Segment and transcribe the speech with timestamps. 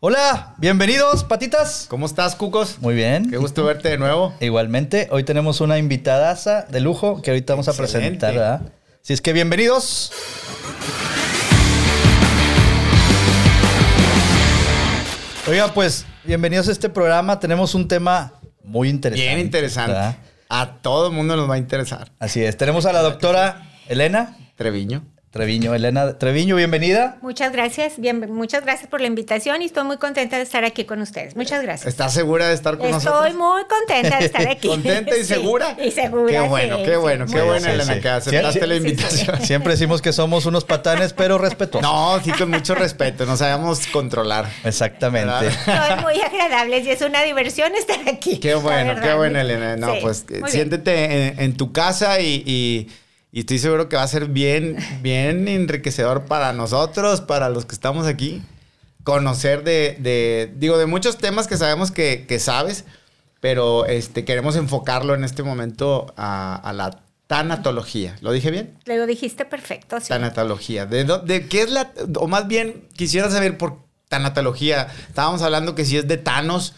[0.00, 1.86] Hola, bienvenidos, patitas.
[1.90, 2.78] ¿Cómo estás, Cucos?
[2.78, 3.28] Muy bien.
[3.28, 4.32] Qué gusto verte de nuevo.
[4.38, 8.62] Igualmente, hoy tenemos una invitadaza de lujo que ahorita vamos a presentar, ¿verdad?
[9.02, 10.12] Así es que bienvenidos.
[15.48, 17.40] Oiga, pues, bienvenidos a este programa.
[17.40, 19.26] Tenemos un tema muy interesante.
[19.28, 19.94] Bien interesante.
[19.94, 20.16] ¿verdad?
[20.48, 22.12] A todo el mundo nos va a interesar.
[22.20, 22.56] Así es.
[22.56, 25.02] Tenemos a la doctora Elena Treviño.
[25.30, 25.74] Treviño.
[25.74, 27.18] Elena Treviño, bienvenida.
[27.20, 30.84] Muchas gracias, bien, muchas gracias por la invitación y estoy muy contenta de estar aquí
[30.86, 31.36] con ustedes.
[31.36, 31.86] Muchas gracias.
[31.86, 33.34] ¿Estás segura de estar con Estoy nosotros?
[33.34, 34.68] muy contenta de estar aquí.
[34.68, 35.76] ¿Contenta y Sí, segura?
[35.84, 36.32] Y segura.
[36.32, 36.96] Qué bueno, sí, qué sí.
[36.96, 38.00] bueno, qué Sí, sí, Elena, sí.
[38.00, 38.86] que aceptaste Sí, la sí, sí.
[38.88, 39.40] invitación.
[39.42, 41.82] Siempre decimos que somos unos patanes, pero respetuosos.
[41.90, 43.26] No, sí, con mucho respeto.
[43.26, 44.46] No sabemos controlar.
[44.64, 45.28] Exactamente.
[45.66, 45.88] ¿Verdad?
[45.96, 48.38] Son muy agradables y es una diversión estar aquí.
[48.38, 49.76] Qué bueno, qué bueno, Elena.
[49.76, 50.48] No, Sí, pues bien.
[50.48, 52.88] siéntete en, en tu casa y, y-
[53.32, 57.74] y estoy seguro que va a ser bien, bien enriquecedor para nosotros, para los que
[57.74, 58.42] estamos aquí.
[59.04, 62.84] Conocer de, de- digo, de muchos temas que sabemos que, que sabes,
[63.40, 68.16] pero este, queremos enfocarlo en este momento a, a la tanatología.
[68.20, 68.74] ¿Lo dije bien?
[68.86, 70.08] Lo dijiste perfecto, sí.
[70.08, 70.86] Tanatología.
[70.86, 74.88] ¿De, de qué es la, o más bien quisiera saber por tanatología?
[75.08, 76.74] Estábamos hablando que si es de Thanos.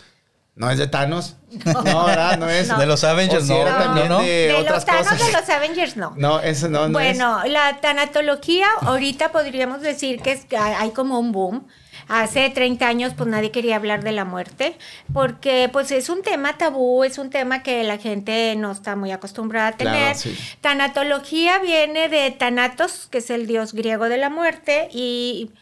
[0.56, 1.36] No es de Thanos.
[1.64, 2.38] No, ¿verdad?
[2.38, 2.68] No es.
[2.68, 2.78] No.
[2.78, 4.18] De los Avengers, no, era no, también no.
[4.20, 5.26] de, de otras los Thanos cosas.
[5.26, 6.12] de los Avengers, no.
[6.16, 7.16] No, eso no, no es.
[7.18, 11.66] Bueno, la tanatología, ahorita podríamos decir que es- que hay como un boom.
[12.08, 14.76] Hace 30 años, pues nadie quería hablar de la muerte,
[15.14, 19.12] porque pues es un tema tabú, es un tema que la gente no está muy
[19.12, 20.16] acostumbrada a Claro, tener.
[20.16, 20.36] sí.
[20.60, 25.52] Tanatología viene de Thanatos, que es el dios griego de la muerte, y,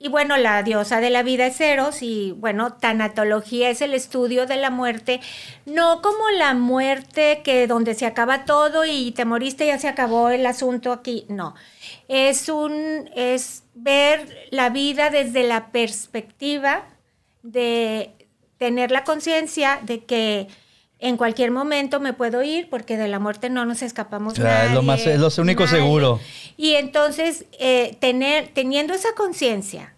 [0.00, 4.46] y bueno, la diosa de la vida es Eros, y bueno, tanatología es el estudio
[4.46, 5.20] de la muerte,
[5.66, 10.30] no como la muerte que donde se acaba todo y te moriste ya se acabó
[10.30, 11.54] el asunto aquí, no.
[12.06, 16.84] Es un es ver la vida desde la perspectiva
[17.42, 18.14] de
[18.58, 20.48] tener la conciencia de que
[21.00, 24.74] en cualquier momento me puedo ir porque de la muerte no nos escapamos Claro, es
[24.74, 25.78] lo más- nadie, es lo único nadie.
[25.78, 26.20] seguro.
[26.56, 29.94] Y entonces eh, tener teniendo esa conciencia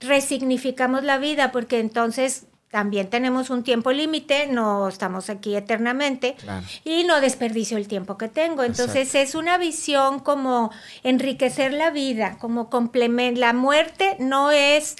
[0.00, 6.64] resignificamos la vida porque entonces también tenemos un tiempo límite, no estamos aquí eternamente Claro.
[6.84, 8.62] y no desperdicio el tiempo que tengo.
[8.62, 10.70] Entonces es una visión como
[11.02, 13.40] enriquecer la vida, como complemento.
[13.40, 14.94] La muerte no es,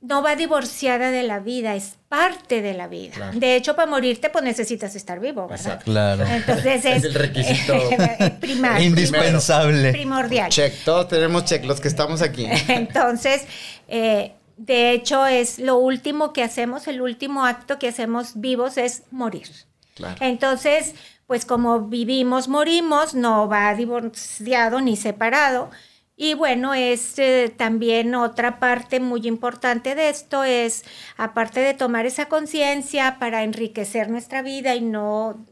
[0.00, 3.14] no va divorciada de la vida, es parte de la vida.
[3.14, 3.38] Claro.
[3.38, 5.66] De hecho, para morirte, pues necesitas estar vivo, ¿verdad?
[5.66, 5.84] Exacto.
[5.86, 6.26] Claro.
[6.26, 7.74] Entonces es, Es el requisito
[8.40, 8.86] primario.
[8.86, 9.92] Indispensable.
[9.92, 10.50] Primordial.
[10.50, 12.46] Check, todos tenemos check, los que estamos aquí.
[12.68, 13.46] Entonces,
[13.88, 19.02] eh, de hecho, es lo último que hacemos, el último acto que hacemos vivos es
[19.10, 19.48] morir.
[19.94, 20.16] Claro.
[20.20, 20.94] Entonces,
[21.26, 25.70] pues como vivimos, morimos, no va divorciado ni separado.
[26.16, 30.84] Y bueno, es eh, también otra parte muy importante de esto, es
[31.18, 35.44] aparte de tomar esa conciencia para enriquecer nuestra vida y no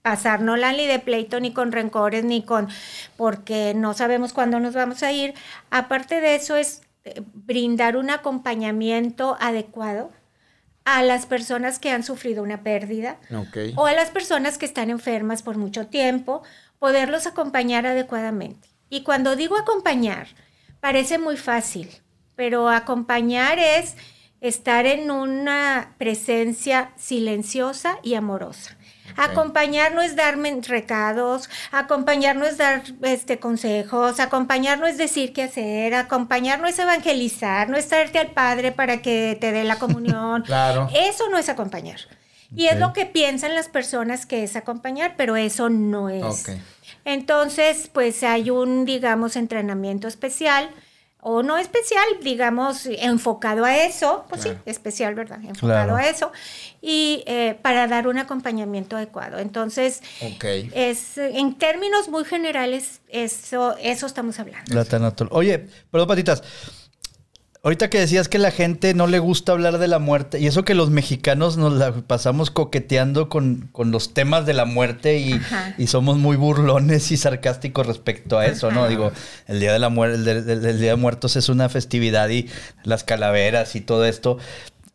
[0.00, 2.68] pasárnosla ni de pleito, ni con rencores, ni con,
[3.18, 5.34] porque no sabemos cuándo nos vamos a ir.
[5.70, 10.10] Aparte de eso es eh, brindar un acompañamiento adecuado
[10.86, 13.18] a las personas que han sufrido una pérdida
[13.76, 16.42] o a las personas que están enfermas por mucho tiempo,
[16.78, 18.73] poderlos acompañar adecuadamente.
[18.88, 20.28] Y cuando digo acompañar,
[20.80, 21.90] parece muy fácil,
[22.36, 23.96] pero acompañar es
[24.40, 28.76] estar en una presencia silenciosa y amorosa.
[29.16, 35.32] Acompañar no es darme recados, acompañar no es dar este, consejos, acompañar no es decir
[35.32, 39.64] qué hacer, acompañar no es evangelizar, no es traerte al Padre para que te dé
[39.64, 40.42] la comunión.
[40.42, 40.88] Claro.
[40.94, 42.00] Eso no es acompañar.
[42.56, 46.22] Y es lo que piensan las personas que es acompañar, pero eso no es.
[46.22, 46.50] Ok.
[47.04, 50.70] Entonces, pues hay un, digamos, entrenamiento especial,
[51.26, 54.58] o no especial, digamos, enfocado a eso, pues Claro.
[54.62, 55.38] sí, especial, ¿verdad?
[55.42, 55.96] Enfocado Claro.
[55.96, 56.30] a eso,
[56.82, 59.38] y eh, para dar un acompañamiento adecuado.
[59.38, 60.02] Entonces,
[60.74, 64.74] es, en términos muy generales, eso, eso estamos hablando.
[64.74, 64.84] La
[65.30, 66.42] Oye, perdón, patitas.
[67.64, 70.64] Ahorita que decías que la gente no le gusta hablar de la muerte, y eso
[70.66, 75.40] que los mexicanos nos la pasamos coqueteando con, con los temas de la muerte y,
[75.78, 78.86] y somos muy burlones y sarcásticos respecto a eso, ¿no?
[78.86, 79.12] Digo,
[79.48, 82.28] el Día de la Muerte, el, de- el- el Día de Muertos es una festividad
[82.28, 82.48] y
[82.82, 84.36] las calaveras y todo esto.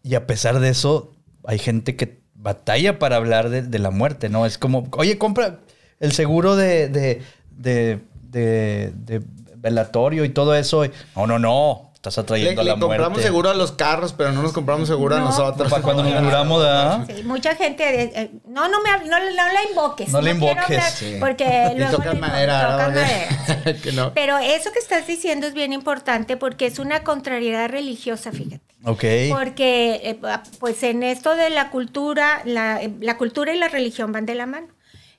[0.04, 1.12] Y a pesar de eso,
[1.46, 4.46] hay gente que batalla para hablar de, de la muerte, ¿no?
[4.46, 5.60] Es como, oye, compra
[6.00, 8.00] el seguro de, de, de,
[8.30, 9.22] de- de
[9.58, 10.84] velatorio y todo eso.
[11.16, 11.89] No, no, no.
[12.00, 13.24] Estás Le, atrayendo le a la compramos muerte.
[13.28, 15.26] seguro a los carros, pero no nos compramos seguro a No.
[15.26, 15.70] nosotros.
[15.70, 17.06] Para cuando nos muramos, ¿verdad?
[17.14, 20.08] Sí, mucha gente, eh, eh, no, no me no, no la invoques.
[20.10, 21.18] No la invoques, hablar, Sí.
[21.20, 21.44] Porque
[21.76, 23.74] Y luego tocan le madera, tocan madera, sí.
[23.84, 24.14] Que no.
[24.14, 28.62] Pero eso que estás diciendo es bien importante porque es una contrariedad religiosa, fíjate.
[28.86, 29.04] Ok.
[29.30, 30.20] Porque eh,
[30.62, 34.46] pues en esto de la cultura, la, la cultura y la religión van de la
[34.46, 34.68] mano.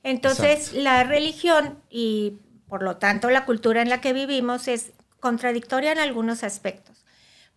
[0.02, 2.38] Entonces, la religión y
[2.68, 6.96] por lo tanto la cultura en la que vivimos es contradictoria en algunos aspectos.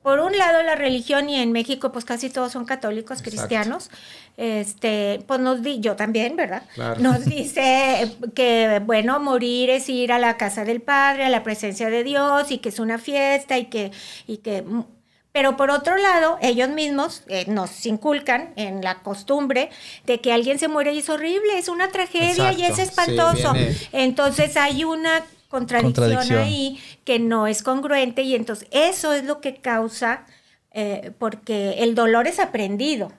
[0.04, 3.89] Por un lado, la religión, y en México, pues casi todos son católicos, cristianos.
[4.36, 6.63] Este, pues nos di, yo también, ¿verdad?
[6.74, 7.00] Claro.
[7.00, 11.89] Nos dice que, bueno, morir es ir a la casa del Padre, a la presencia
[11.89, 13.92] de Dios, y que es una fiesta, y que,
[14.27, 14.65] y que
[15.33, 19.71] pero por otro lado, ellos mismos eh, nos inculcan en la costumbre
[20.06, 22.75] de que alguien se muere y es horrible, es una tragedia y es.
[22.75, 23.51] Sí, espantoso.
[23.92, 25.24] Entonces hay una
[25.54, 26.40] contradicción, Contradicción.
[26.42, 30.26] ahí que no es congruente y entonces eso es lo que causa,
[30.74, 33.12] eh, porque el dolor es aprendido.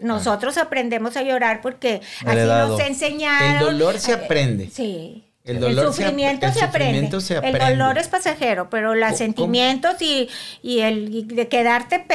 [0.00, 2.74] Nosotros aprendemos a llorar porque Heredado.
[2.76, 3.52] así nos enseñaron.
[3.68, 4.70] El dolor se Eh, aprende.
[4.72, 5.24] Sí.
[5.44, 7.58] El se sufrimiento, se, aprende.
[7.66, 10.28] El dolor es pasajero, pero los ¿Cómo- sentimientos y,
[10.62, 12.06] y el y de quedarte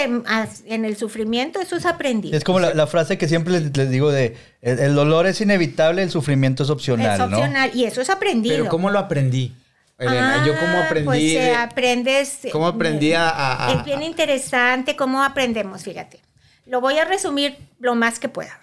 [0.66, 2.38] en el sufrimiento, eso es aprendido.
[2.38, 5.42] Es como la, la frase que siempre les, les digo de el, el dolor es
[5.42, 7.38] inevitable, el sufrimiento es opcional, es ¿no?
[7.38, 8.56] opcional y eso es aprendido.
[8.56, 9.52] Pero ¿cómo lo aprendí?
[10.00, 12.46] Elena, yo cómo Ah, aprendí Pues eh, de- aprendes.
[12.46, 16.20] eh, ¿Cómo aprendí a- a- a- es bien interesante cómo aprendemos, fíjate.
[16.66, 18.60] Lo voy a resumir lo más que pueda.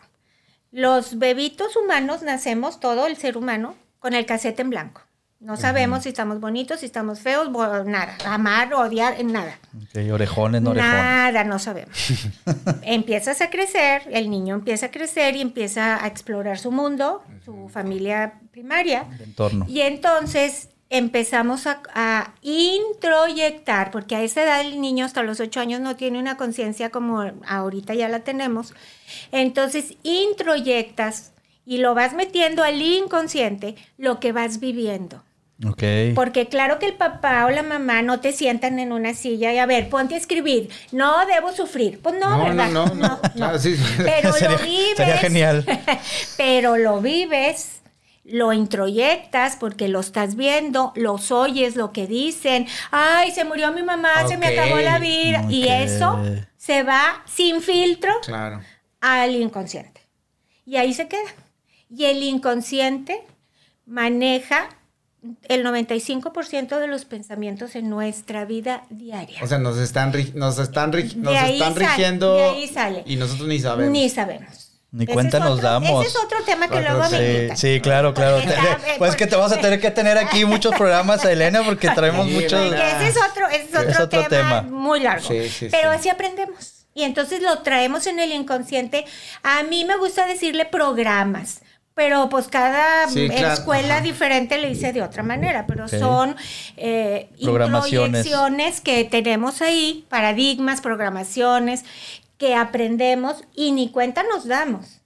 [0.71, 5.01] Los bebitos humanos nacemos, todo el ser humano, con el casete en blanco.
[5.41, 7.51] No sabemos si estamos bonitos, si estamos feos,
[7.85, 8.17] nada.
[8.25, 9.59] Amar, odiar, nada.
[9.77, 10.95] Ok, orejones, no orejones.
[10.97, 11.93] Nada, no sabemos.
[12.83, 17.69] Empiezas a crecer, el niño empieza a crecer y empieza a explorar su mundo, su
[17.69, 19.07] familia primaria.
[19.17, 19.67] El entorno.
[19.69, 25.61] Y entonces empezamos a, a introyectar, porque a esa edad el niño hasta los ocho
[25.61, 28.73] años no tiene una conciencia como ahorita ya la tenemos.
[29.33, 31.33] Entonces introyectas
[31.67, 35.23] y lo vas metiendo al inconsciente lo que vas viviendo.
[35.65, 35.83] Ok.
[36.15, 39.59] Porque claro que el papá o la mamá no te sientan en una silla y
[39.59, 40.69] a ver, ponte a escribir.
[40.91, 42.01] No debo sufrir.
[42.03, 42.71] Pues no, No, ¿verdad?
[42.71, 43.21] no, no, no.
[43.35, 43.77] Claro, sí.
[43.99, 44.97] Pero Sería- lo vives.
[44.97, 45.65] sería genial.
[46.37, 47.74] pero lo vives,
[48.25, 52.67] lo introyectas porque lo estás viendo, los oyes, lo que dicen.
[52.91, 55.45] Ay, se murió mi mamá, se me acabó la vida.
[55.51, 56.19] Y eso
[56.57, 58.61] se va sin filtro Claro.
[59.01, 60.01] al inconsciente.
[60.67, 61.29] Y ahí se queda.
[61.95, 63.23] Y el inconsciente
[63.87, 64.69] maneja
[65.49, 69.39] el 95% de los pensamientos en nuestra vida diaria.
[69.43, 72.35] O sea, nos están, ri- nos están, ri- nos están sale, rigiendo.
[72.37, 73.03] de ahí sale.
[73.07, 73.93] Y nosotros ni sabemos.
[73.93, 74.74] Ni sabemos.
[74.97, 76.07] Ni cuenta nos otro- damos.
[76.07, 77.19] Ese es otro tema que Otro luego me.
[77.19, 77.57] Sí, invitan.
[77.57, 78.37] sí, claro, claro.
[78.37, 78.53] Porque
[78.93, 81.89] te- pues es que te vamos a tener que tener aquí muchos programas, Elena, porque
[81.91, 82.69] traemos Sí, muchos.
[82.69, 84.63] Porque ese es otro, ese es otro, Es otro tema, tema.
[84.63, 85.27] muy largo.
[85.27, 85.99] Sí, sí, Pero sí.
[85.99, 86.87] así aprendemos.
[86.95, 89.05] Y entonces lo traemos en el inconsciente.
[89.43, 91.61] A mí me gusta decirle programas.
[91.97, 94.03] Pero pues cada Sí, claro, escuela ajá.
[94.03, 96.35] diferente le dice de otra manera, pero son
[96.77, 98.81] eh, Programaciones.
[98.81, 101.85] que tenemos ahí, paradigmas, programaciones
[102.39, 105.01] que aprendemos y ni cuenta nos damos.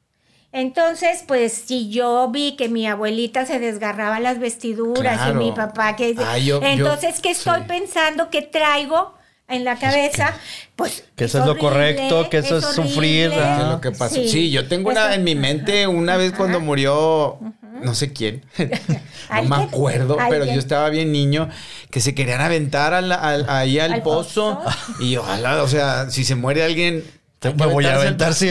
[0.51, 5.41] Entonces, pues si yo vi que mi abuelita se desgarraba las vestiduras Claro.
[5.43, 6.15] y mi papá que...
[6.19, 7.65] Ah, yo- yo- entonces, ¿qué estoy sí.
[7.69, 8.31] pensando?
[8.31, 9.15] ¿Qué traigo
[9.47, 10.35] en la cabeza?
[10.75, 11.05] Pues...
[11.17, 13.57] que eso es lo correcto, que eso es sufrir, ah.
[13.59, 14.15] ¿Qué es lo que pasó?
[14.15, 14.51] Sí, Sí.
[14.51, 17.39] yo tengo una Eso- en mi mente una vez cuando murió,
[17.83, 18.81] no sé quién, no me
[19.29, 19.53] ¿Alguien?
[19.53, 21.51] acuerdo, pero yo estaba bien niño,
[21.91, 24.61] que se querían aventar al- al- ahí al, ¿Al pozo.
[24.65, 25.03] pozo?
[25.05, 27.05] Y ojalá, o sea, si se muere alguien.
[27.39, 28.51] Te- me voy a aventar, sí.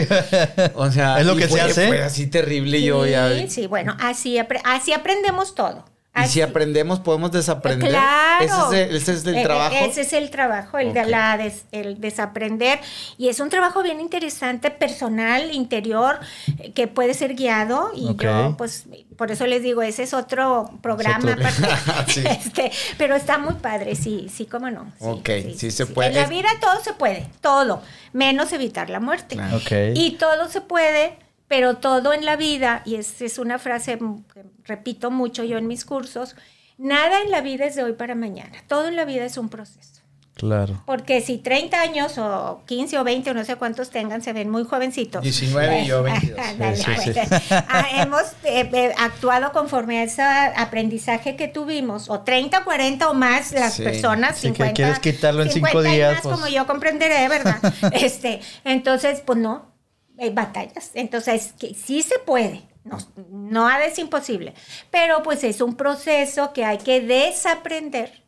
[0.74, 1.88] O sea, es lo que fue, se hace.
[1.88, 2.82] Fue así terrible.
[2.82, 3.30] yo ya.
[3.36, 5.84] Sí, sí, bueno, así, así aprendemos todo.
[6.16, 7.90] Y si aprendemos, podemos desaprender.
[7.90, 8.44] Claro.
[8.44, 9.76] Ese es el, ese es el Eh, eh, trabajo.
[9.76, 12.80] Ese es el trabajo, el de la des- el desaprender.
[13.18, 16.18] Y es un trabajo bien interesante, personal, interior,
[16.58, 17.92] eh, que puede ser guiado.
[17.94, 18.86] Y yo, pues,
[19.16, 21.30] por eso les digo, ese es otro programa.
[21.32, 22.12] otro- aparte.
[22.12, 22.24] Sí.
[22.26, 24.86] Este, pero está muy padre, sí, sí, cómo no.
[24.98, 26.08] Sí, Ok, sí se puede.
[26.08, 27.80] En la Es- vida todo se puede, todo,
[28.12, 29.36] menos evitar la muerte.
[29.36, 29.58] Claro.
[29.58, 29.70] Ok.
[29.94, 31.16] Y todo se puede,
[31.48, 33.98] pero todo en la vida, y es, es una frase
[34.32, 36.36] que repito mucho yo en mis cursos,
[36.76, 39.48] nada en la vida es de hoy para mañana, todo en la vida es un
[39.48, 39.94] proceso.
[40.34, 40.80] Claro.
[40.86, 44.48] Porque si 30 años o 15 o 20 o no sé cuántos tengan, se ven
[44.48, 45.20] muy jovencitos.
[45.20, 46.38] 19 y yo 22.
[46.38, 52.08] Ándale, Sí, sí, pues, ah, hemos eh, eh, actuado conforme a ese aprendizaje que tuvimos,
[52.08, 53.82] o 30, 40 o más las Sí.
[53.82, 54.74] personas, Sí, que 50.
[54.74, 56.34] quieres quitarlo en cinco 50 y días, más, pues.
[56.36, 57.56] como yo comprenderé, ¿verdad?
[57.92, 59.72] este, entonces, pues no,
[60.18, 60.90] hay batallas.
[60.94, 62.62] Entonces, que sí se puede.
[62.84, 62.98] No,
[63.30, 64.54] nada es imposible.
[64.90, 68.22] Pero pues es un proceso que hay que desaprender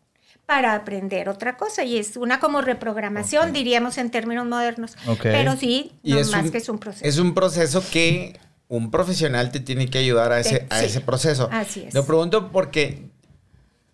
[0.47, 1.85] para aprender otra cosa.
[1.85, 4.97] Y es una como reprogramación, diríamos en términos modernos.
[5.23, 7.05] Pero sí, Y no es más un- que es un proceso.
[7.05, 10.87] Es un proceso que un profesional te tiene que ayudar a ese, a sí.
[10.87, 11.49] ese proceso.
[11.51, 11.95] Así es.
[11.95, 13.05] Lo pregunto porque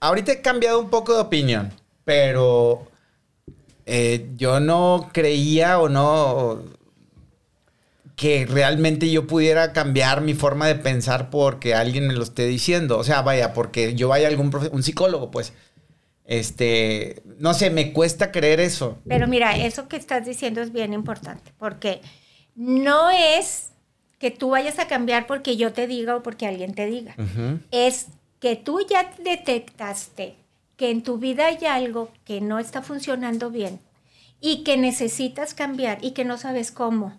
[0.01, 1.73] ahorita he cambiado un poco de opinión,
[2.05, 2.87] pero
[3.87, 6.63] eh, yo no creía o no
[8.17, 12.99] que realmente yo pudiera cambiar mi forma de pensar porque alguien me lo esté diciendo.
[12.99, 15.53] O sea, vaya, porque yo vaya a algún profe- un psicólogo, pues.
[16.25, 18.99] Este, no sé, me cuesta creer eso.
[19.07, 22.01] Pero mira, eso que estás diciendo es bien importante, porque
[22.57, 23.69] no es
[24.19, 27.15] que tú vayas a cambiar porque yo te diga o porque alguien te diga.
[27.71, 28.07] Es
[28.41, 30.37] que tú ya detectaste
[30.77, 33.79] que en tu vida hay algo que no está funcionando bien
[34.41, 37.15] y que necesitas cambiar y que no sabes cómo.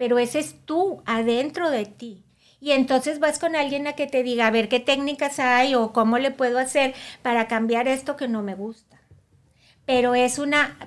[0.00, 2.24] Pero ese es tú adentro de ti.
[2.58, 5.92] Y entonces vas con alguien a que te diga, a ver qué técnicas hay o
[5.92, 8.96] cómo le puedo hacer para cambiar esto que no me gusta.
[9.84, 10.78] Pero es una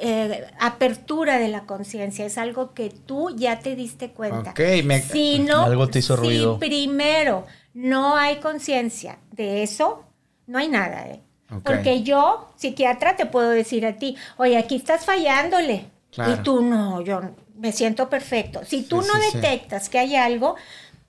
[0.00, 4.50] eh, apertura de la conciencia, es algo que tú ya te diste cuenta.
[4.50, 6.58] Ok, me- Si no, Algo te hizo si ruido.
[6.58, 10.04] primero no hay conciencia de eso,
[10.46, 11.22] no hay nada, ¿eh?
[11.64, 15.86] Porque yo, psiquiatra, te puedo decir a ti, oye, aquí estás fallándole.
[16.10, 16.32] Claro.
[16.34, 17.22] Y tú no, yo
[17.58, 18.60] me siento perfecto.
[18.64, 19.38] Si tú Sí, no sí, sí.
[19.38, 20.56] detectas que hay algo,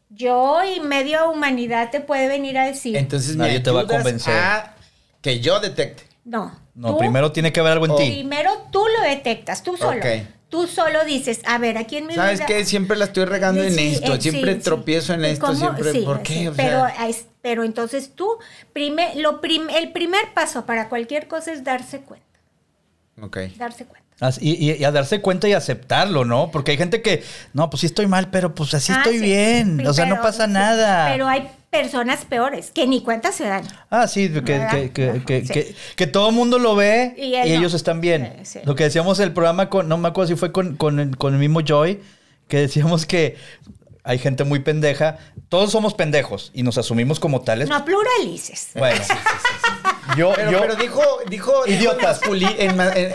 [0.10, 3.88] yo y media humanidad te puede venir a decir, Entonces Nadie me te va a
[3.88, 4.34] convencer.
[4.34, 4.76] a
[5.22, 6.04] que yo detecte.
[6.26, 6.68] no.
[6.76, 7.96] No, tú- primero tiene que haber algo en Oh.
[7.98, 8.06] ti.
[8.10, 10.00] Primero tú lo detectas, tú solo.
[10.48, 12.46] Tú solo dices, a ver, aquí en mi ¿Sabes vida...
[12.48, 12.64] qué?
[12.64, 14.14] Siempre la estoy regando en esto.
[14.14, 14.64] eh, siempre sí, sí.
[14.64, 15.46] tropiezo en ¿Y esto.
[15.48, 15.58] cómo?
[15.60, 15.92] Siempre.
[15.92, 16.34] Sí, ¿Por qué?
[16.34, 18.30] sí, O pero, sea, es- pero entonces tú,
[18.72, 22.26] prime- lo prim- el primer paso para cualquier cosa es darse cuenta.
[23.22, 23.38] ok.
[23.58, 23.99] Darse cuenta.
[24.20, 26.52] Así- Y, y- y a darse cuenta y aceptarlo, ¿no?
[26.52, 27.24] Porque hay gente que,
[27.54, 29.24] no, pues sí estoy mal, pero pues así Ah, estoy sí.
[29.26, 29.86] bien.
[29.88, 31.10] O sea, no pasa sí, nada.
[31.12, 33.64] Pero hay personas peores que ni cuenta se dan.
[33.90, 34.42] Ah, sí, que,
[34.94, 35.54] que, que, sí.
[35.54, 37.60] que- que todo el mundo lo ve y, Y él no.
[37.60, 38.34] ellos están bien.
[38.44, 38.60] Sí, sí.
[38.66, 41.34] Lo que decíamos el programa con, no me acuerdo si fue con, con, el- con
[41.34, 42.02] el mismo Joy,
[42.48, 43.38] que decíamos que
[44.04, 45.18] hay gente muy pendeja.
[45.50, 47.70] Todos somos pendejos y nos asumimos como tales.
[47.70, 48.70] No pluralices.
[48.76, 49.00] Bueno,
[50.18, 51.68] yo, Pero, yo, pero dijo, dijo.
[51.68, 52.20] Idiotas.
[52.28, 53.14] en en en-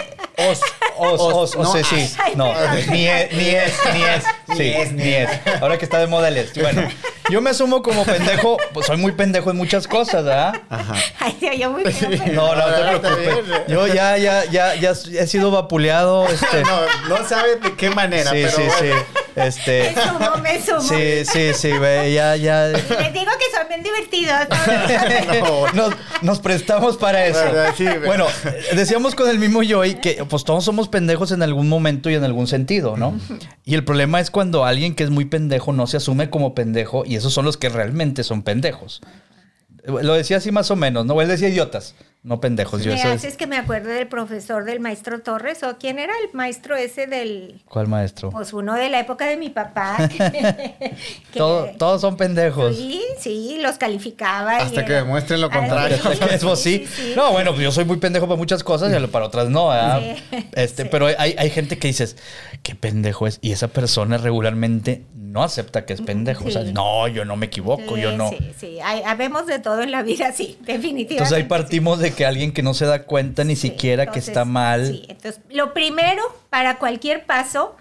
[0.98, 1.20] os.
[1.20, 2.16] Os, os, no, os, sí, sí.
[2.22, 2.76] Ay, No, perdón.
[2.90, 4.24] ni es, ni es, ni es.
[4.48, 5.28] Ni Sí, es, ni es.
[5.60, 6.52] Ahora que está de moda el es.
[6.54, 6.88] Bueno,
[7.30, 10.54] yo me asumo como pendejo, pues soy muy pendejo en muchas cosas, ¿verdad?
[10.68, 10.94] Ajá.
[11.20, 13.62] Ay, Dios, yo muy pero- No, no, no te preocupes.
[13.68, 16.62] Yo ya, ya, ya, ya he sido vapuleado, este.
[16.62, 16.80] No,
[17.18, 18.86] no sabe de qué manera, sí, pero sí, sí.
[18.88, 19.24] bueno.
[19.36, 19.92] Este.
[19.96, 20.80] Me sumo, me sumo.
[20.80, 22.66] Sí, sí, sí, güey, ya, ya.
[22.68, 24.46] Les digo que son bien divertidos.
[25.42, 25.72] No.
[25.74, 27.40] Nos, nos prestamos para eso.
[27.76, 28.26] Sí, bueno,
[28.74, 32.24] decíamos con el mismo Joy que pues todos somos pendejos en algún momento y en
[32.24, 33.18] algún sentido, ¿no?
[33.64, 37.04] Y el problema es cuando alguien que es muy pendejo no se asume como pendejo
[37.06, 39.00] y esos son los que realmente son pendejos.
[39.86, 41.20] Lo decía así más o menos, ¿no?
[41.20, 42.82] Él decía idiotas, no pendejos.
[42.82, 46.12] Yo eso es- haces que me acuerdo del profesor del maestro Torres, o quién era
[46.24, 48.30] el maestro ese del, ¿Cuál maestro?
[48.30, 50.08] pues uno de la época de mi papá.
[50.08, 50.94] que-
[51.34, 52.74] Todo- todos son pendejos.
[52.76, 54.58] Sí, sí, los calificaba.
[54.60, 55.98] y Hasta que era- demuestren lo contrario.
[55.98, 56.86] sí, Eso sí.
[57.14, 59.68] No, bueno, pues yo soy muy pendejo para muchas cosas y para otras no.
[59.68, 60.00] ¿verdad?
[60.30, 60.48] Sí.
[60.54, 60.88] Este, Sí.
[60.90, 62.16] Pero hay, hay gente que dices,
[62.62, 63.38] qué pendejo es.
[63.42, 65.04] Y esa persona regularmente
[65.34, 66.44] no acepta que es pendejo.
[66.46, 68.30] O sea, no, yo no me equivoco, Sí, yo no.
[68.30, 71.14] Sí, sí, hay, habemos de todo en la vida, sí, definitivamente.
[71.14, 71.48] Entonces ahí sí.
[71.48, 74.86] partimos de que alguien que no se da cuenta ni Sí, siquiera que está mal.
[74.86, 77.76] Sí, entonces lo primero para cualquier paso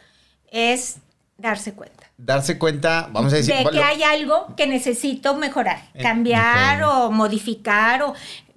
[0.51, 0.97] es
[1.37, 2.09] darse cuenta.
[2.17, 3.53] Darse cuenta, vamos a decir.
[3.55, 8.13] de que hay algo que necesito mejorar, Eh, cambiar o modificar o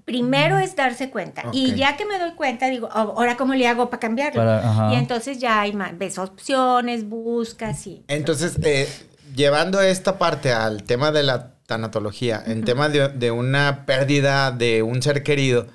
[0.06, 1.42] primero es darse cuenta.
[1.52, 4.94] Y ya que me doy cuenta digo "Oh, ahora cómo le hago para cambiarlo Para-
[4.94, 8.88] y entonces ya hay más ves opciones buscas y Entonces, eh,
[9.34, 14.82] llevando esta parte al tema de la tanatología, en tema de, de una pérdida de
[14.82, 15.66] un ser querido,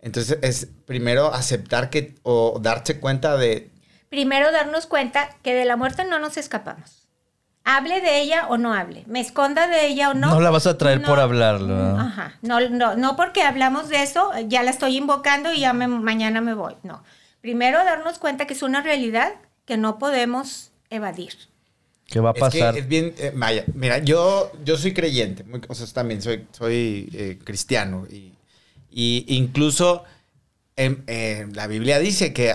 [0.00, 3.70] entonces es primero aceptar que o darse cuenta de
[4.10, 7.01] primero darnos cuenta que de la muerte no nos escapamos
[7.64, 10.30] hable de ella o no hable me esconda de ella o no.
[10.30, 12.00] No la vas a traer por hablarlo, ¿no?
[12.00, 12.38] ajá.
[12.42, 16.40] No no no porque hablamos de eso ya la estoy invocando y ya me- mañana
[16.40, 17.02] me voy no.
[17.40, 19.32] Primero darnos cuenta que es una realidad
[19.64, 21.34] que no podemos evadir.
[22.06, 22.74] ¿Qué va a Es pasar?
[22.74, 26.46] que es bien, eh, vaya, mira, yo, yo soy creyente, muy- o sea, también soy,
[26.52, 28.32] soy eh, cristiano y,
[28.90, 30.04] y incluso
[30.76, 32.54] en, eh, la Biblia dice que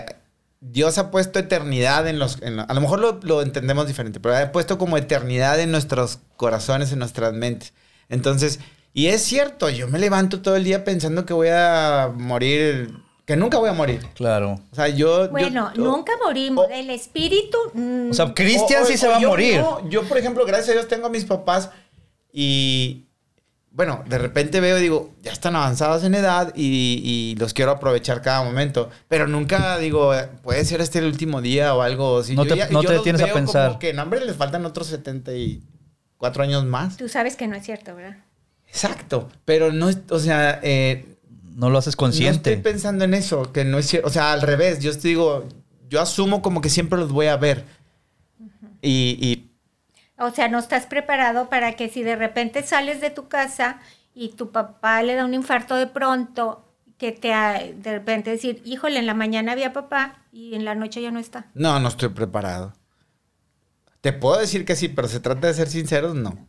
[0.60, 4.36] Dios ha puesto eternidad en los, en a lo mejor lo, lo entendemos diferente, pero
[4.36, 7.74] ha puesto como eternidad en nuestros corazones, en nuestras mentes.
[8.08, 8.58] Entonces,
[8.92, 12.90] y es cierto, yo me levanto todo el día pensando que voy a morir,
[13.24, 14.00] que nunca voy a morir.
[14.14, 14.58] Claro.
[14.72, 15.28] O sea, yo...
[15.28, 19.20] bueno yo- nunca morimos o- el espíritu mm, O sea, Cristian sí se va a
[19.20, 19.60] morir.
[19.60, 19.88] no.
[19.88, 21.70] Yo, por ejemplo, gracias a Dios tengo a mis papás
[22.32, 23.07] y,
[23.70, 27.70] bueno, de repente veo y digo, ya están avanzados en edad y, y los quiero
[27.72, 28.90] aprovechar cada momento.
[29.08, 32.22] Pero nunca digo, eh, puede ser este el último día o algo.
[32.24, 33.78] Si No yo te- no te los detienes a como pensar.
[33.78, 36.96] que, no, hombre, les faltan otros 74 años más.
[36.96, 38.16] tú sabes que no es cierto verdad
[38.66, 39.28] Exacto.
[39.44, 41.16] Pero no, es- o sea, eh,
[41.54, 42.50] No lo haces consciente.
[42.50, 44.06] No estoy pensando en eso, que no es cierto.
[44.08, 45.44] O sea, al revés, yo te digo,
[45.88, 47.64] yo asumo como que siempre los voy a ver.
[48.80, 49.47] y, y,
[50.18, 53.78] O sea, no estás preparado para que si de repente sales de tu casa
[54.14, 56.64] y tu papá le da un infarto de pronto,
[56.98, 60.74] que te ha- de repente decir, híjole, en la mañana había papá y en la
[60.74, 61.46] noche ya no está.
[61.54, 62.72] no, no estoy preparado.
[64.00, 66.48] Te puedo decir que sí, pero se trata de ser sinceros, no.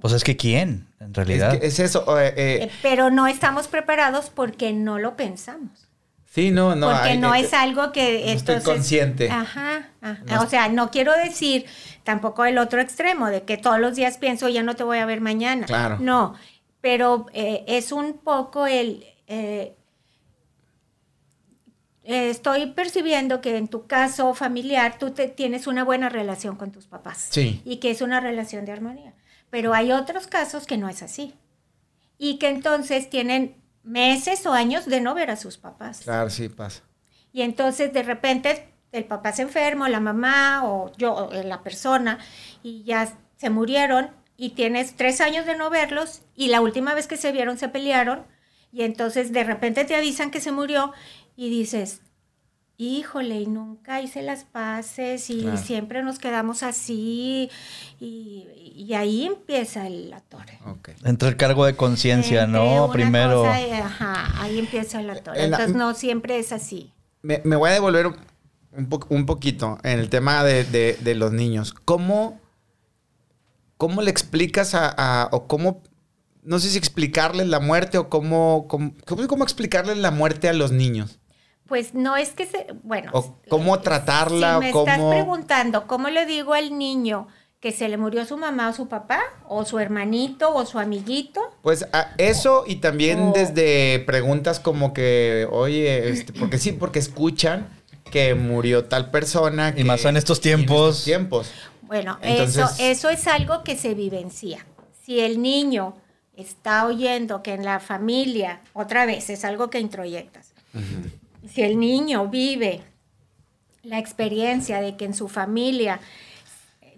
[0.00, 1.58] Pues es que quién, en Es, realidad.
[1.58, 2.04] que es eso.
[2.20, 5.87] eh, eh, Eh, Pero no estamos preparados porque no lo pensamos.
[6.30, 6.86] Sí, no, no.
[6.90, 9.30] porque hay- no es algo que no estoy consciente.
[9.30, 10.22] Ajá, ajá.
[10.26, 11.66] No o sea, no quiero decir
[12.04, 15.06] tampoco el otro extremo de que todos los días pienso ya no te voy a
[15.06, 15.66] ver mañana.
[15.66, 15.98] Claro.
[16.00, 16.34] No,
[16.80, 19.74] pero eh, es un poco el eh,
[22.04, 26.70] eh, estoy percibiendo que en tu caso familiar tú te, tienes una buena relación con
[26.72, 27.60] tus papás Sí.
[27.64, 29.12] y que es una relación de armonía.
[29.50, 31.34] Pero hay otros casos que no es así
[32.16, 33.56] y que entonces tienen
[33.88, 36.02] meses o años de no ver a sus papás.
[36.04, 36.82] Claro, sí, pasa.
[37.32, 42.18] Y entonces de repente el papá se enfermo, la mamá o yo, o la persona,
[42.62, 47.06] y ya se murieron y tienes tres años de no verlos y la última vez
[47.06, 48.26] que se vieron se pelearon
[48.72, 50.92] y entonces de repente te avisan que se murió
[51.36, 52.02] y dices,
[52.80, 55.56] híjole, y nunca hice las paces y Claro.
[55.58, 57.50] siempre nos quedamos así
[58.00, 60.58] y, y ahí empieza el atore.
[60.64, 60.90] Ok.
[61.04, 62.90] Entra el cargo de conciencia, Entre ¿no?
[62.92, 63.42] Primero.
[63.42, 65.42] cosa ajá, ahí empieza el atore.
[65.44, 66.92] En la- Entonces no siempre es así.
[67.22, 68.06] Me, me voy a devolver
[68.72, 71.74] un, po- un poquito en el tema de, de- de los niños.
[71.84, 72.40] ¿Cómo,
[73.76, 75.82] cómo le explicas a, a- o cómo,
[76.44, 80.52] no sé si explicarles la muerte o cómo, cómo, cómo, cómo explicarles la muerte a
[80.52, 81.18] los niños?
[81.68, 83.10] Pues no es que se, bueno.
[83.14, 87.28] O cómo tratarla, Si me o estás cómo- preguntando, ¿cómo le digo al niño
[87.60, 89.20] que se le murió su mamá o su papá?
[89.46, 91.40] ¿O su hermanito o su amiguito?
[91.62, 97.00] Pues a- eso y también O- desde preguntas como que, oye, este, porque sí, porque
[97.00, 97.68] escuchan
[98.10, 99.68] que murió tal persona.
[99.70, 100.88] Y que- más en estos y en tiempos.
[100.90, 101.52] estos tiempos.
[101.82, 104.64] Bueno, Entonces- eso, eso es algo que se vivencia.
[105.04, 105.94] Si el niño
[106.36, 110.54] está oyendo que en la familia, otra vez, es algo que introyectas.
[111.52, 112.82] Si el niño vive
[113.82, 116.00] la experiencia de que en su familia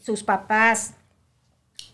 [0.02, 0.94] sus papás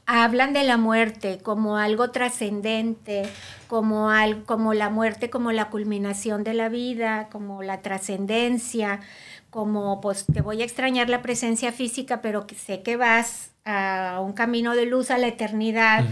[0.06, 3.28] hablan de la muerte como algo trascendente,
[3.66, 9.00] como, al, como la muerte como la culminación de la vida, como la trascendencia,
[9.50, 14.32] como pues te voy a extrañar la presencia física, pero sé que vas a un
[14.32, 16.04] camino de luz a la eternidad.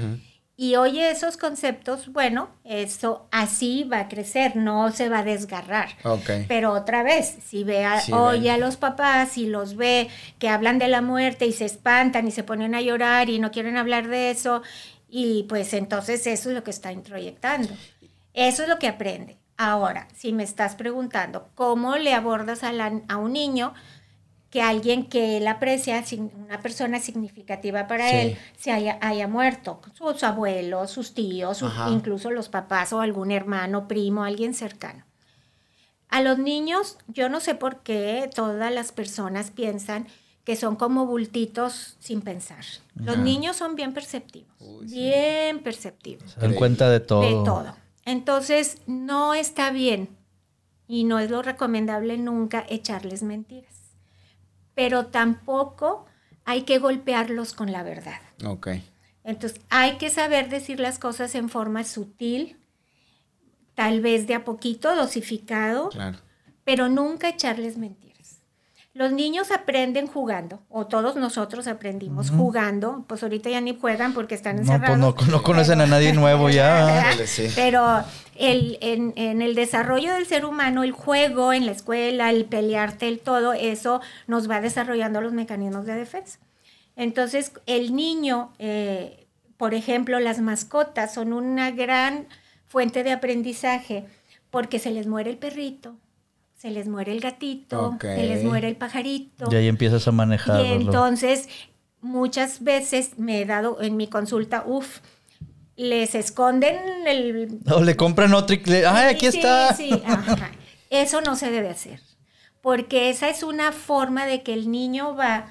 [0.56, 5.88] Y oye esos conceptos, bueno, eso así va a crecer, no se va a desgarrar.
[6.46, 10.48] Pero otra vez, si ve a, Sí, oye a los papás y los ve que
[10.48, 13.76] hablan de la muerte y se espantan y se ponen a llorar y no quieren
[13.76, 14.62] hablar de eso,
[15.08, 17.70] y pues entonces eso es lo que está introyectando.
[18.32, 19.36] Eso es lo que aprende.
[19.56, 23.74] Ahora, si me estás preguntando cómo le abordas a, la- a un niño
[24.54, 28.16] que alguien que él aprecia, sin- una persona significativa para Sí.
[28.16, 33.32] él, se haya, haya muerto, sus abuelos, sus tíos, sus- incluso los papás o algún
[33.32, 35.04] hermano, primo, alguien cercano.
[36.08, 40.06] A los niños, yo no sé por qué todas las personas piensan
[40.44, 42.64] que son como bultitos sin pensar.
[42.94, 44.94] Los niños son bien perceptivos, Uy, sí.
[44.94, 47.22] bien perceptivos, Se dan cuenta de todo.
[47.22, 47.74] de todo.
[48.04, 50.10] Entonces, no está bien
[50.86, 53.83] y no es lo recomendable nunca echarles mentiras.
[54.74, 56.06] Pero tampoco
[56.44, 58.20] hay que golpearlos con la verdad.
[58.44, 58.68] Ok.
[59.24, 62.58] Entonces, hay que saber decir las cosas en forma sutil,
[63.74, 66.18] tal vez de a poquito, dosificado, Claro.
[66.64, 68.03] pero nunca echarles mentiras.
[68.94, 74.36] Los niños aprenden jugando, o todos nosotros aprendimos jugando, pues ahorita ya ni juegan porque
[74.36, 75.14] están No, encerrados.
[75.16, 77.12] pues no, no conocen a nadie nuevo ya.
[77.56, 78.04] Pero
[78.36, 83.08] el, en, en el desarrollo del ser humano, el juego en la escuela, el pelearte,
[83.08, 86.38] el todo, eso nos va desarrollando los mecanismos de defensa.
[86.94, 89.26] Entonces, el niño, eh,
[89.56, 92.28] por ejemplo, las mascotas son una gran
[92.68, 94.04] fuente de aprendizaje
[94.50, 95.96] porque se les muere el perrito,
[96.64, 99.52] se les muere el gatito, se les muere el pajarito.
[99.52, 100.62] Y ahí empiezas a Y manejarlo.
[100.72, 101.46] entonces,
[102.00, 105.00] muchas veces me he dado en mi consulta, uff,
[105.76, 107.60] les esconden el...
[107.70, 109.74] O le compran otro y le- ¡Ay, aquí Sí, está!
[109.74, 110.52] sí, ajá.
[110.88, 112.00] Eso no se debe hacer,
[112.62, 115.48] porque esa es una forma de que el niño va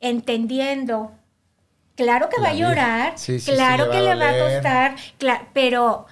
[0.00, 1.12] entendiendo.
[1.94, 4.24] Claro que La va a llorar, Sí, sí, sí, claro le va que a le
[4.24, 4.96] va a costar,
[5.52, 6.06] pero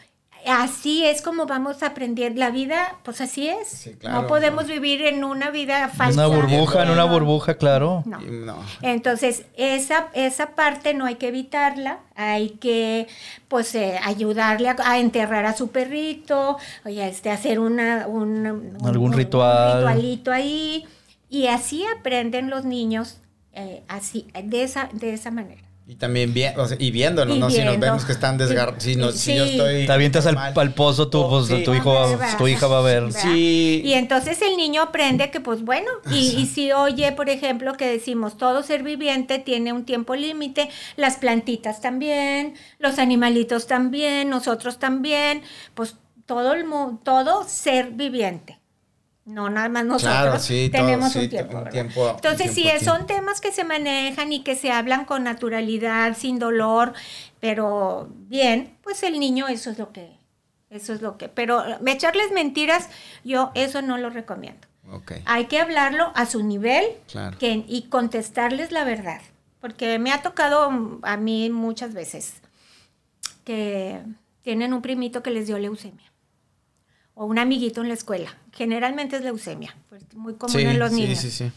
[0.46, 2.36] así es como vamos a aprender.
[2.36, 3.68] La vida, pues así es.
[3.68, 4.22] Sí, claro.
[4.22, 6.26] no podemos vivir en una vida falsa.
[6.26, 8.02] Una burbuja, en una burbuja, claro.
[8.06, 8.20] No.
[8.20, 8.58] No.
[8.82, 13.06] Entonces, esa, esa parte no hay que evitarla, hay que
[13.48, 18.78] pues eh, ayudarle a, a enterrar a su perrito, oye, este, hacer una, un, un-
[18.86, 19.72] Algún un- ritual.
[19.72, 20.86] un ritualito ahí,
[21.28, 23.18] y así aprenden los niños,
[23.52, 25.62] eh, así, de esa, de esa manera.
[25.90, 27.50] Y también bien, o sea, y viéndonos, Y ¿no?
[27.50, 28.80] Si nos vemos que están desgarrados.
[28.80, 29.86] Si, no- si yo estoy.
[29.86, 31.64] Te avientas al, pozo, tú, Oh, pues, sí.
[31.64, 33.12] tu, hijo va- tu hija va a ver.
[33.12, 33.82] Sí.
[33.84, 37.88] Y entonces el niño aprende que, pues bueno, y, y si oye, por ejemplo, que
[37.90, 44.78] decimos, todo ser viviente tiene un tiempo límite, las plantitas también, los animalitos también, nosotros
[44.78, 45.42] también,
[45.74, 48.59] pues todo el mu- todo ser viviente.
[49.30, 51.28] No nada más nosotros Claro, sí, todo, tenemos sí, un
[51.70, 52.10] tiempo.
[52.10, 52.84] Entonces, sí, aquí.
[52.84, 56.92] son temas que se manejan y que se hablan con naturalidad, sin dolor,
[57.38, 60.10] pero bien, pues el niño eso es lo que,
[60.68, 62.88] eso es lo que, pero echarles mentiras,
[63.24, 64.66] yo eso no lo recomiendo.
[65.26, 67.38] Hay que hablarlo a su nivel Claro.
[67.38, 69.20] que, y contestarles la verdad,
[69.60, 72.34] porque me ha tocado a mí muchas veces
[73.44, 74.00] que
[74.42, 76.09] tienen un primito que les dio leucemia
[77.20, 78.34] o un amiguito en la escuela.
[78.52, 81.18] Generalmente es leucemia, pues, muy común Sí, en los sí, niños.
[81.18, 81.52] sí, sí.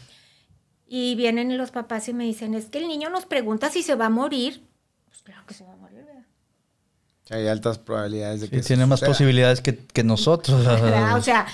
[0.86, 3.94] Y vienen los papás y me dicen, es que el niño nos pregunta si se
[3.94, 4.62] va a morir.
[5.06, 6.22] Pues claro que se va a morir, ¿verdad?
[7.30, 9.10] Hay altas probabilidades de que Sí, tiene más suceda.
[9.12, 10.64] posibilidades que, que nosotros.
[10.66, 11.16] ¿Verdad?
[11.16, 11.46] O sea,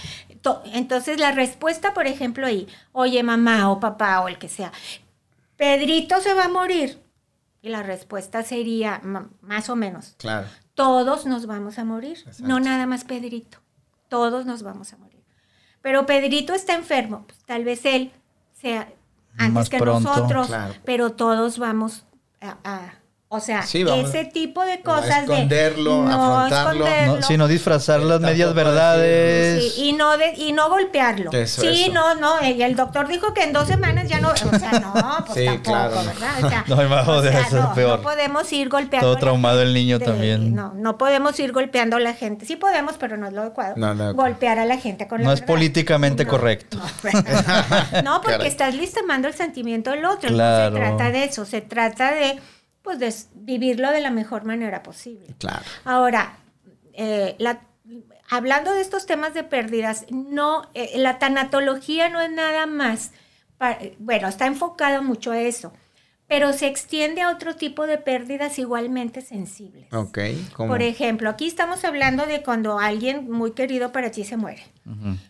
[0.42, 4.72] to- entonces la respuesta, por ejemplo, ahí, oye mamá o papá o el que sea,
[5.56, 6.98] Pedrito se va a morir.
[7.62, 9.00] Y la respuesta sería
[9.42, 10.48] más o menos, Claro.
[10.74, 12.42] todos nos vamos a morir, Exacto.
[12.48, 13.58] no nada más Pedrito,
[14.10, 15.24] todos nos vamos a morir.
[15.80, 18.12] Pero Pedrito está enfermo, pues, tal vez él
[18.52, 18.92] sea
[19.38, 20.10] antes Más que pronto.
[20.10, 20.74] nosotros, Claro.
[20.84, 22.04] pero todos vamos
[22.42, 22.58] a...
[22.64, 22.94] a-
[23.32, 26.86] o sea, Sí, ese tipo de cosas esconderlo, de afrontarlo.
[27.06, 29.72] No, sino disfrazar las Tampoco medias verdades.
[29.74, 31.30] Sí, y no de, y no golpearlo.
[31.30, 31.92] Eso, sí, eso.
[31.92, 34.92] no, no, y el doctor dijo que en dos semanas ya no, o sea, no,
[35.26, 35.94] pues Sí, tampoco, claro.
[36.04, 36.44] ¿verdad?
[36.44, 37.98] O sea, No, hermano, o sea, eso es no, peor.
[37.98, 39.06] no podemos ir golpeando.
[39.12, 40.52] Todo traumado el niño también.
[40.52, 42.46] No, no podemos ir golpeando a la gente.
[42.46, 43.74] Sí podemos, pero no es lo adecuado.
[43.76, 44.12] No, no.
[44.12, 45.54] Golpear a la gente con la No es verdad.
[45.54, 46.78] políticamente No, correcto.
[46.78, 48.48] No, no, porque Caray.
[48.48, 50.30] estás lastimando el sentimiento del otro.
[50.30, 50.70] Claro.
[50.76, 52.40] No se trata de eso, se trata de,
[52.98, 55.34] pues, de vivirlo de la mejor manera posible.
[55.38, 55.62] Claro.
[55.84, 56.38] Ahora,
[56.92, 57.60] eh, la-
[58.28, 63.12] hablando de estos temas de pérdidas, no, eh, la tanatología no es nada más,
[63.98, 65.72] bueno, está enfocado mucho a eso,
[66.26, 69.92] pero se extiende a otro tipo de pérdidas igualmente sensibles.
[69.92, 70.18] Ok.
[70.54, 70.68] ¿cómo?
[70.70, 74.62] Por ejemplo, aquí estamos hablando de cuando alguien muy querido para ti se muere.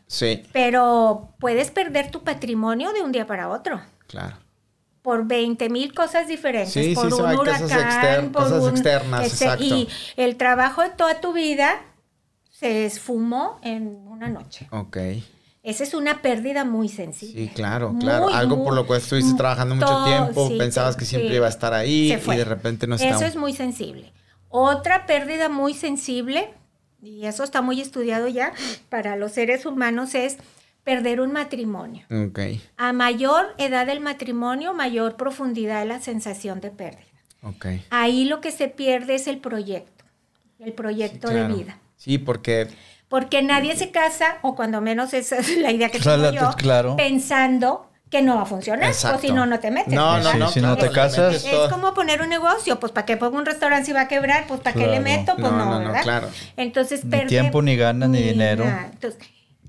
[0.07, 4.37] Sí, pero puedes perder tu patrimonio de un día para otro claro.
[5.03, 9.45] Por 20 mil cosas diferentes, Sí, por sí, un huracán, por cosas un- externas, este,
[9.45, 9.65] exacto.
[9.65, 11.81] Y el trabajo de toda tu vida
[12.51, 14.69] se esfumó en una noche.
[14.71, 14.99] Ok.
[15.63, 17.43] Esa es una pérdida muy sensible.
[17.43, 18.29] Sí, claro, Muy, claro.
[18.31, 21.47] Algo por lo cual estuviste muy- trabajando mucho todo, tiempo, sí, pensabas que siempre iba
[21.47, 23.09] a estar ahí y de repente no está.
[23.09, 24.13] Eso es muy sensible.
[24.49, 26.53] Otra pérdida muy sensible,
[27.03, 28.53] y eso está muy estudiado ya
[28.89, 30.39] para los seres humanos, es
[30.85, 32.05] perder un matrimonio.
[32.77, 37.05] A mayor edad del matrimonio, mayor profundidad de la sensación de pérdida.
[37.43, 37.67] ok.
[37.91, 40.05] Ahí lo que se pierde es el proyecto,
[40.59, 41.49] el proyecto Sí, claro.
[41.49, 41.79] de vida.
[41.97, 42.69] Sí, porque
[43.09, 46.57] Porque nadie se casa, o cuando menos esa es la idea que Claro, tengo yo,
[46.57, 46.97] claro.
[46.97, 48.89] pensando que no va a funcionar.
[48.89, 49.19] Exacto.
[49.19, 49.93] O si no, no te metes.
[49.93, 50.49] No, no, no.
[50.49, 51.35] si no claro, te casas.
[51.35, 54.09] Es, es como poner un negocio, pues ¿para qué pongo un restaurante si va a
[54.09, 54.47] quebrar?
[54.49, 55.03] Pues ¿para qué le Claro.
[55.03, 55.33] meto?
[55.37, 56.03] Pues No, no, no, no, ¿verdad?
[56.03, 56.29] claro.
[56.57, 58.65] Entonces Ni perde- tiempo, ni ganas, ni dinero.
[58.65, 58.91] nada.
[58.93, 59.21] Entonces,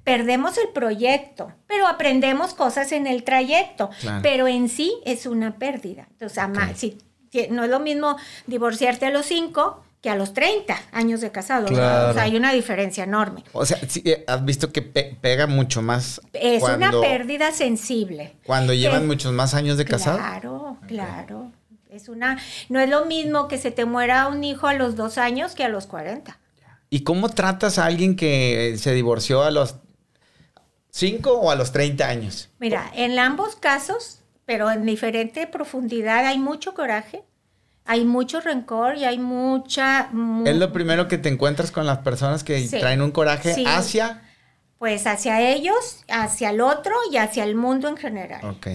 [0.04, 4.20] perdemos el proyecto, pero aprendemos cosas en el trayecto, Claro.
[4.22, 6.08] pero en sí es una pérdida.
[6.12, 6.98] Entonces, ama- si-
[7.32, 11.32] si- no es lo mismo divorciarte a los 5 que a los 30 años de
[11.32, 11.68] casado.
[11.68, 13.44] O sea, hay una diferencia enorme.
[13.54, 17.52] O sea, sí, eh, has visto que pe- pega mucho más Es cuando, una pérdida
[17.52, 18.34] sensible.
[18.44, 20.18] cuando llevan Que- muchos más años de casado.
[20.18, 21.52] Claro, claro.
[21.92, 25.20] Es una, no es lo mismo que se te muera un hijo a los dos
[25.20, 26.40] años que a los 40.
[26.90, 29.76] ¿Y cómo tratas a alguien que se divorció a los
[30.92, 32.50] 5 o a los 30 años?
[32.60, 37.24] Mira, en ambos casos, pero en diferente profundidad, hay mucho coraje,
[37.86, 40.10] hay mucho rencor y hay mucha...
[40.12, 42.80] mu- Es lo primero que te encuentras con las personas que Sí.
[42.80, 43.64] traen un coraje Sí.
[43.66, 44.22] hacia.
[44.78, 48.44] Pues hacia ellos, hacia el otro y hacia el mundo en general.
[48.46, 48.68] Ok.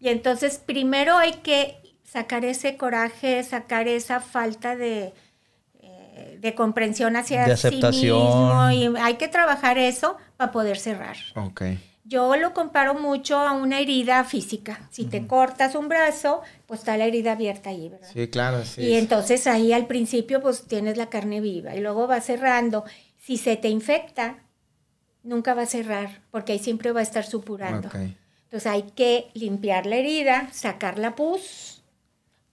[0.00, 5.12] Y entonces primero hay que sacar ese coraje, sacar esa falta de,
[5.82, 8.18] eh, de comprensión hacia De sí aceptación.
[8.18, 11.18] mismo y hay que trabajar eso para poder cerrar.
[11.34, 11.62] Ok.
[12.04, 14.88] Yo lo comparo mucho a una herida física.
[14.90, 18.08] Si te cortas un brazo, pues está la herida abierta ahí, ¿verdad?
[18.10, 18.80] Sí, claro, sí.
[18.80, 22.84] Y entonces ahí al principio pues tienes la carne viva y luego va cerrando.
[23.18, 24.38] Si se te infecta,
[25.22, 27.88] nunca va a cerrar porque ahí siempre va a estar supurando.
[27.88, 27.96] Ok.
[28.44, 31.69] Entonces hay que limpiar la herida, sacar la pus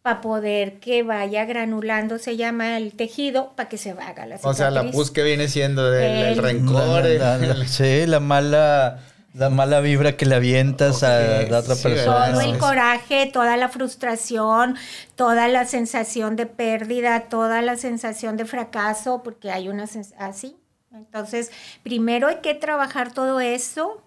[0.07, 4.53] para poder que vaya granulando, se llama el tejido, para que se haga la O
[4.53, 4.95] sea, la cicatriz.
[4.95, 7.03] pus que viene siendo del el El- rencor.
[7.03, 8.99] La- el- la- la- sí, la mala,
[9.33, 12.31] la mala vibra que le avientas a la otra sí, persona.
[12.31, 14.77] Todo el coraje, toda la frustración,
[15.15, 20.55] toda la sensación de pérdida, toda la sensación de fracaso, porque hay una sens- así.
[20.93, 21.51] Entonces,
[21.83, 24.01] primero hay que trabajar todo eso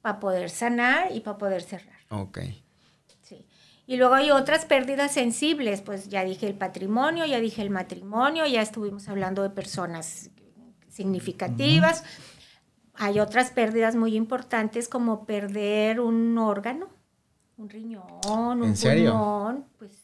[0.00, 1.98] para poder sanar y para poder cerrar.
[2.10, 2.38] Ok.
[3.90, 8.46] Y luego hay otras pérdidas sensibles, pues ya dije el patrimonio, ya dije el matrimonio,
[8.46, 10.30] ya estuvimos hablando de personas
[10.88, 12.04] significativas.
[12.94, 16.86] Hay otras pérdidas muy importantes como perder un órgano,
[17.56, 19.10] un riñón, un ¿En serio?
[19.10, 19.99] pulmón, pues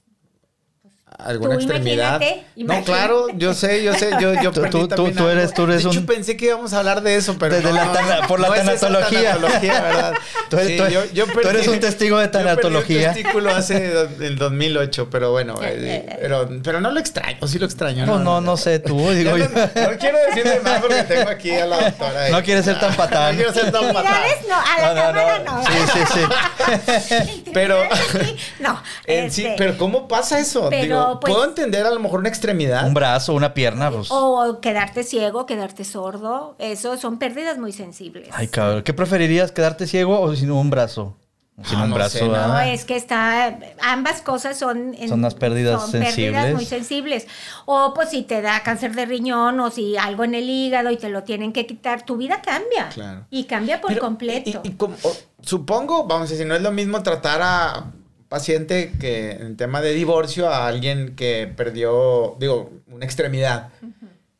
[1.19, 2.17] ¿Alguna Tú extremidad?
[2.21, 2.85] imagínate, No, imagínate.
[2.93, 5.83] claro, yo sé, yo sé, yo, yo Tú- perdí tú- tú- tú eres- tú eres
[5.83, 7.85] de hecho, un- pensé que íbamos a hablar de eso, pero De- de no, la
[7.87, 9.35] no, tana- por la no es tanatología.
[9.35, 10.15] tanatología, ¿verdad?
[10.51, 13.09] Tú eres- tú- tú eres un testigo de yo perdí tanatología.
[13.09, 17.47] un testículo hace el 2008, pero bueno, Eh, eh, eh, pero, pero no lo extraño,
[17.49, 18.05] sí lo extraño.
[18.07, 19.49] No, no, no sé tú, digo yo.
[19.49, 22.25] no, no quiero decirle más porque tengo aquí a la doctora.
[22.25, 22.33] ahí.
[22.33, 23.33] No quieres ser tan patán.
[23.37, 24.15] No quiero ser tan patán.
[24.49, 25.65] No, a la cámara no.
[25.65, 27.43] Sí, sí, sí.
[27.55, 28.83] Pero- sí, no.
[29.07, 30.69] En sí, este, pero ¿cómo pasa eso?
[31.07, 32.87] Pero, Digo, pues- puedo entender a lo mejor una extremidad.
[32.87, 34.09] Un brazo, una pierna, pues.
[34.11, 38.29] O quedarte ciego, quedarte sordo, eso son pérdidas muy sensibles.
[38.33, 38.83] Ay, cabrón.
[38.83, 41.17] ¿Qué preferirías, quedarte ciego o sin un brazo?
[41.65, 42.27] Sin Ah, un no brazo.
[42.27, 44.93] No, es que está, ambas cosas son...
[44.93, 46.15] en- Son unas pérdidas son sensibles.
[46.35, 47.27] pérdidas muy sensibles.
[47.65, 50.99] O pues si te da cáncer de riñón o si algo en el hígado y
[50.99, 52.91] te lo tienen que quitar, tu vida cambia.
[52.91, 53.25] Claro.
[53.31, 54.61] Y cambia por Pero, completo.
[54.65, 54.97] y- y como-
[55.41, 57.85] supongo, vamos a decir, no es lo mismo tratar a
[58.29, 63.71] paciente que en tema de divorcio a alguien que perdió, digo, una extremidad.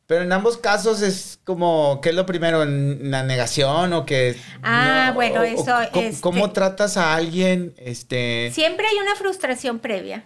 [0.07, 2.63] Pero en ambos casos es como, ¿qué es lo primero?
[2.63, 4.37] ¿En ¿La negación o que...
[4.63, 7.75] Ah, bueno, eso, ¿cómo, este- cómo tratas a alguien?
[7.77, 8.51] Este...
[8.53, 10.23] Siempre hay una frustración previa.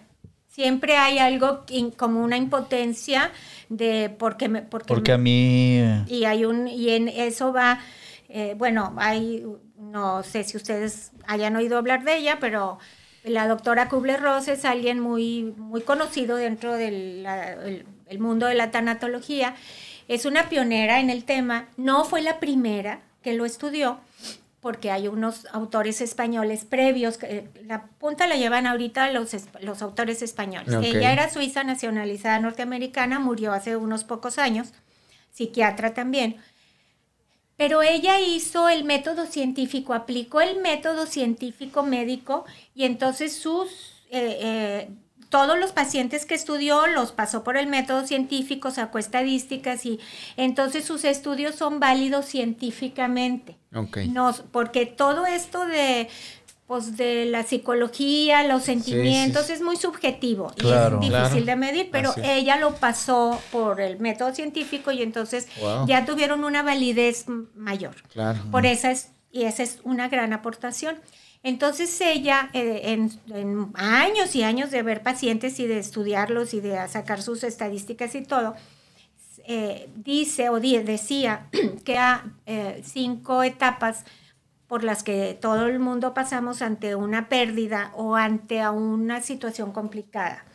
[0.47, 3.31] Siempre hay algo in- como una impotencia
[3.69, 5.79] de porque me, porque, Porque a mí.
[5.79, 7.79] eh, y hay un y en eso va
[8.27, 9.45] eh, bueno hay
[9.77, 12.79] no sé si ustedes hayan oído hablar de ella pero
[13.23, 18.47] la doctora Kubler Ross es alguien muy muy conocido dentro del la- el- el mundo
[18.47, 19.55] de la tanatología
[20.07, 23.99] es una pionera en el tema no fue la primera que lo estudió
[24.59, 29.31] porque hay unos autores españoles previos, que eh, la punta la llevan ahorita los,
[29.61, 30.69] los autores españoles.
[30.99, 34.71] Ella era suiza nacionalizada norteamericana, murió hace unos pocos años,
[35.31, 36.35] psiquiatra también.
[37.61, 42.43] Pero ella hizo el método científico, aplicó el método científico médico
[42.73, 43.69] y entonces sus,
[44.09, 44.89] eh, eh,
[45.29, 49.99] todos los pacientes que estudió los pasó por el método científico, sacó estadísticas y
[50.37, 53.59] entonces sus estudios son válidos científicamente.
[53.75, 53.97] Ok.
[54.09, 56.09] No, porque todo esto de
[56.71, 59.51] pues de la psicología, los sentimientos sí.
[59.53, 60.99] es muy subjetivo Claro.
[61.01, 61.45] y es difícil Claro.
[61.45, 65.85] de medir, pero ella lo pasó por el método científico y entonces Wow.
[65.85, 67.95] ya tuvieron una validez mayor.
[68.13, 68.39] Claro.
[68.51, 70.95] Por esa es, y esa es una gran aportación.
[71.43, 76.61] Entonces ella, eh, en, en años y años de ver pacientes y de estudiarlos y
[76.61, 78.55] de sacar sus estadísticas y todo,
[79.45, 81.47] eh, dice o di- decía
[81.83, 84.05] que hay eh, cinco etapas
[84.71, 90.45] por las que todo el mundo pasamos ante una pérdida o ante una situación complicada.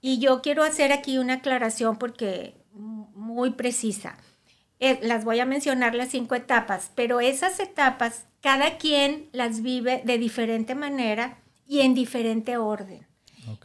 [0.00, 4.16] Y yo quiero hacer aquí una aclaración porque muy precisa.
[4.78, 10.00] Eh, las voy a mencionar las cinco etapas, pero esas etapas cada quien las vive
[10.04, 13.07] de diferente manera y en diferente orden.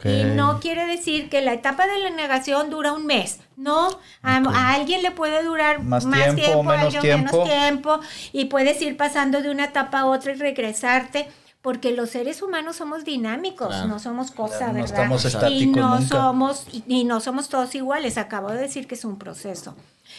[0.04, 3.40] Y no quiere decir que la etapa de la negación dura un mes.
[3.56, 3.88] No,
[4.22, 7.44] a, alguien le puede durar Más más, tiempo, tiempo, a menos alguien tiempo.
[7.44, 8.00] menos tiempo,
[8.32, 11.28] y puedes ir pasando de una etapa a otra y regresarte.
[11.62, 13.88] Porque los seres humanos somos dinámicos, Claro.
[13.88, 14.90] no somos cosa, Claro, no ¿verdad?
[14.98, 16.08] estamos y estáticos no nunca.
[16.14, 18.18] somos y, y no somos todos iguales.
[18.18, 19.74] Acabo de decir que es un proceso.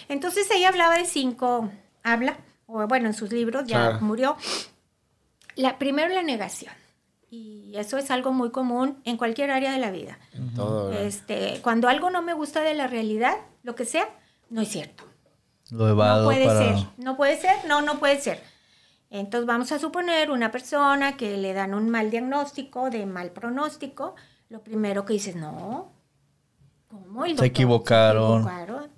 [0.10, 1.69] Entonces ella hablaba de cinco,
[2.04, 4.01] habla, o bueno, en sus libros ya Claro.
[4.01, 4.38] murió.
[5.56, 6.73] La, primero la negación.
[7.36, 10.17] Y eso es algo muy común en cualquier área de la vida.
[11.00, 14.08] Este, cuando algo no me gusta de la realidad, lo que sea,
[14.50, 15.04] no es cierto.
[15.71, 16.60] Lo evado no puede para.
[16.60, 16.88] ser.
[16.98, 18.41] No puede ser, no, no puede ser.
[19.10, 24.15] Entonces vamos a suponer una persona que le dan un mal diagnóstico, de mal pronóstico,
[24.50, 25.91] lo primero que dices, no,
[26.88, 27.26] ¿cómo?
[27.26, 28.43] El doctor equivocaron.
[28.43, 28.89] se equivocaron.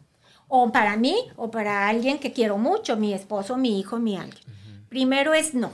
[0.47, 4.43] O para mí, o para alguien que quiero mucho, mi esposo, mi hijo, mi alguien.
[4.89, 5.71] Primero es no.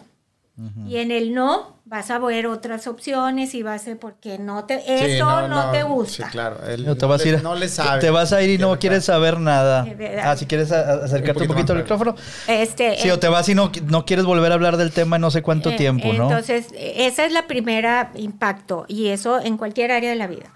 [0.87, 4.79] Y en el no vas a ver otras opciones y vas a porque no te
[4.81, 6.25] Sí, eso no, te gusta.
[6.25, 6.63] Sí, claro.
[6.67, 7.41] Él No, te vas a ir.
[7.41, 7.99] No le sabe.
[8.01, 9.83] Te vas a ir y no Quiere quieres saber nada.
[10.23, 12.15] Ah, si quieres acercarte un poquito al micrófono.
[12.47, 15.23] Este Sí, o te vas y no, no quieres volver a hablar del tema en
[15.23, 16.29] no sé cuánto Eh, tiempo, ¿no?
[16.29, 20.53] Entonces, eh, esa es la primera impacto y eso en cualquier área de la vida.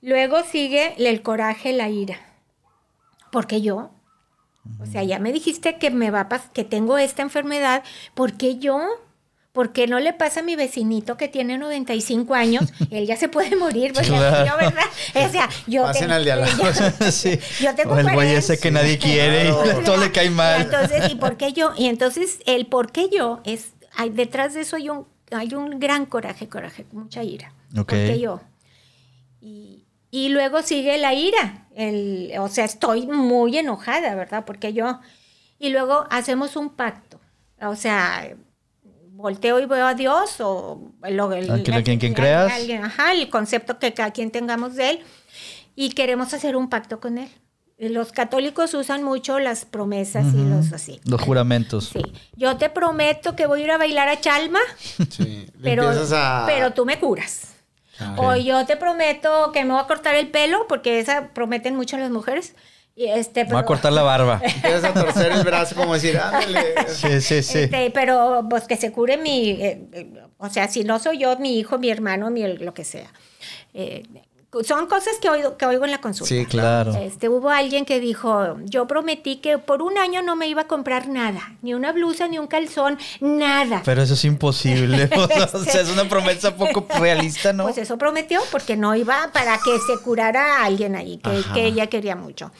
[0.00, 2.18] Luego sigue el coraje, la ira.
[3.30, 3.90] Porque yo,
[4.80, 7.82] o sea, ya me dijiste que me va a que tengo esta enfermedad,
[8.14, 8.80] ¿por qué yo?
[9.56, 12.64] ¿Por qué no le pasa a mi vecinito que tiene 95 años?
[12.90, 14.44] Él ya se puede morir, pues, Claro.
[14.46, 14.84] yo, ¿verdad?
[15.14, 16.62] O sea, yo Pasen tengo- al de al lado.
[17.10, 17.38] sí.
[17.62, 18.38] yo tengo o el güey 40.
[18.38, 19.80] ese que nadie quiere Claro.
[19.80, 20.60] y todo le cae Y mal.
[20.60, 21.72] entonces, ¿y por qué yo?
[21.78, 25.80] Y entonces, el por qué yo es, hay, detrás de eso hay un, hay un
[25.80, 27.54] gran coraje, coraje, mucha ira.
[27.72, 27.76] Ok.
[27.76, 28.42] ¿Por qué yo?
[29.40, 31.66] Y, y luego sigue la ira.
[31.74, 34.44] El, o sea, estoy muy enojada, ¿verdad?
[34.44, 35.00] Porque yo.
[35.58, 37.18] Y luego hacemos un pacto.
[37.62, 38.34] O sea,
[39.16, 42.52] volteo y veo a Dios o lo, el, ¿A quién- a quién- quién creas?
[42.52, 45.00] alguien, ajá, el concepto que cada quien tengamos de él
[45.74, 47.28] y queremos hacer un pacto con él.
[47.78, 50.98] Los católicos usan mucho las promesas y los así.
[51.04, 51.90] Los juramentos.
[51.92, 52.00] Sí,
[52.34, 54.60] yo te prometo que voy a ir a bailar a Chalma,
[55.10, 55.46] Sí.
[55.62, 56.44] Pero, a...
[56.46, 57.48] pero tú me curas.
[57.98, 61.76] Ah, O yo te prometo que me voy a cortar el pelo, porque esa prometen
[61.76, 62.54] mucho las mujeres.
[62.98, 64.40] Y este, Me voy a pero- cortar la barba.
[64.44, 66.74] Empiezas a torcer el brazo como decir, ándale.
[66.88, 67.58] Sí, sí, sí.
[67.58, 71.36] Este, pero pues que se cure mi, eh, eh, o sea, si no soy yo,
[71.38, 73.12] mi hijo, mi hermano, mi lo que sea.
[73.74, 74.02] Eh,
[74.64, 76.28] son cosas que oigo, que oigo en la consulta.
[76.28, 76.94] Sí, claro.
[76.94, 80.66] Este, hubo alguien que dijo, yo prometí que por un año no me iba a
[80.66, 83.82] comprar nada, ni una blusa, ni un calzón, nada.
[83.84, 85.08] Pero eso es imposible.
[85.52, 87.64] O sea, es una promesa poco realista, ¿no?
[87.64, 91.18] Pues eso prometió porque no iba para que se curara a alguien ahí,
[91.54, 92.50] que, ella quería mucho.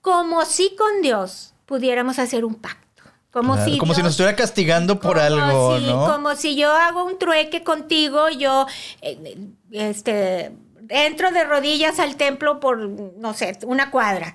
[0.00, 2.80] Como si con Dios pudiéramos hacer un pacto.
[3.30, 6.06] Como, Claro, si, como si nos estuviera castigando por algo, si- ¿no?
[6.06, 8.66] Como si yo hago un trueque contigo, yo
[9.02, 10.52] eh, este,
[10.88, 14.34] entro de rodillas al templo por, no sé, una cuadra.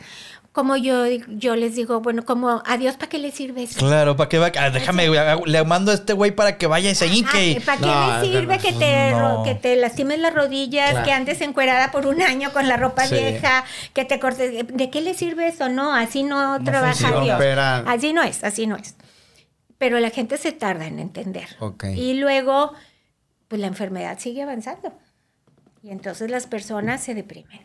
[0.52, 3.80] Como yo, yo les digo, bueno, como a Dios, ¿para qué le sirve eso?
[3.80, 4.52] Claro, ¿para qué va?
[4.60, 7.62] Ah, déjame, güey, le mando a este güey para que vaya y se hinque.
[7.64, 9.44] ¿Para qué No, le sirve no, que, te, no.
[9.44, 11.06] que te lastimes las rodillas, Claro.
[11.06, 13.14] que andes encuerada por un año con la ropa Sí.
[13.16, 14.66] vieja, que te cortes?
[14.68, 15.70] ¿De qué le sirve eso?
[15.70, 17.24] No, así no, trabaja funciona.
[17.24, 17.36] Dios.
[17.36, 17.78] Opera.
[17.88, 18.96] Así no es, así no es.
[19.78, 21.48] Pero la gente se tarda en entender.
[21.96, 22.74] Y luego,
[23.48, 24.92] pues la enfermedad sigue avanzando.
[25.82, 27.62] Y entonces las personas se deprimen.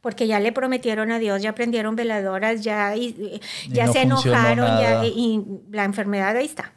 [0.00, 3.40] Porque ya le prometieron a Dios, ya prendieron veladoras, ya, y- y-
[3.72, 6.72] ya no se enojaron, ya, y la enfermedad ahí está.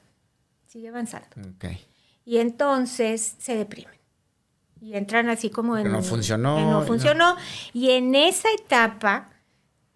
[0.67, 1.27] Sigue avanzando.
[1.55, 1.65] Ok.
[2.25, 3.93] Y entonces se deprimen.
[4.81, 5.83] Y entran así como en...
[5.83, 6.85] Que no funcionó, que y no no.
[6.87, 7.35] funcionó.
[7.73, 9.29] Y en esa etapa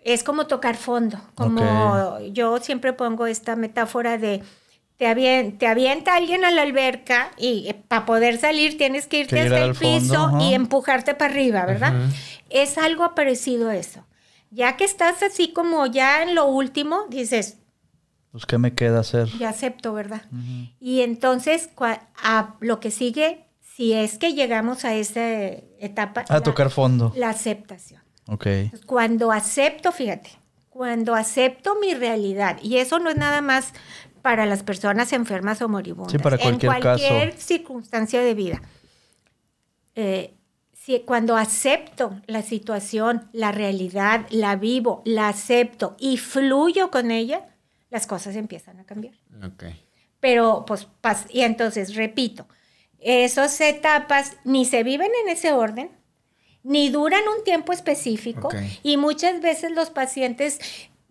[0.03, 1.19] es como tocar fondo.
[1.33, 4.43] Como yo siempre pongo esta metáfora de...
[4.97, 9.35] Te, avien- te avienta alguien a la alberca y para poder salir tienes que irte
[9.35, 10.41] Que hasta el fondo, piso ajá.
[10.43, 11.93] y empujarte para arriba, ¿verdad?
[12.49, 14.05] Es algo parecido a eso.
[14.51, 17.57] Ya que estás así como ya en lo último, dices,
[18.31, 19.27] Pues, ¿qué me queda hacer?
[19.37, 20.21] ya acepto, ¿verdad?
[20.79, 21.69] Y entonces,
[22.23, 25.21] a lo que sigue, si es que llegamos a esa
[25.79, 27.11] etapa, A la- tocar fondo.
[27.17, 28.01] la aceptación.
[28.27, 28.47] Ok.
[28.85, 30.29] Cuando acepto, fíjate,
[30.69, 33.73] cuando acepto mi realidad, y eso no es nada más
[34.25, 37.45] para las personas enfermas o moribundas, Sí, para cualquier en cualquier caso.
[37.45, 38.59] circunstancia de vida.
[39.93, 40.33] Eh,
[40.73, 47.45] si, cuando acepto la situación, la realidad, la vivo, la acepto y fluyo con ella,
[47.91, 49.13] las cosas empiezan a cambiar.
[49.43, 49.65] Ok.
[50.19, 50.87] Pero, pues,
[51.29, 52.47] y entonces, repito,
[52.97, 55.91] esas etapas ni se viven en ese orden,
[56.63, 58.49] ni duran un tiempo específico,
[58.81, 60.59] y muchas veces los pacientes,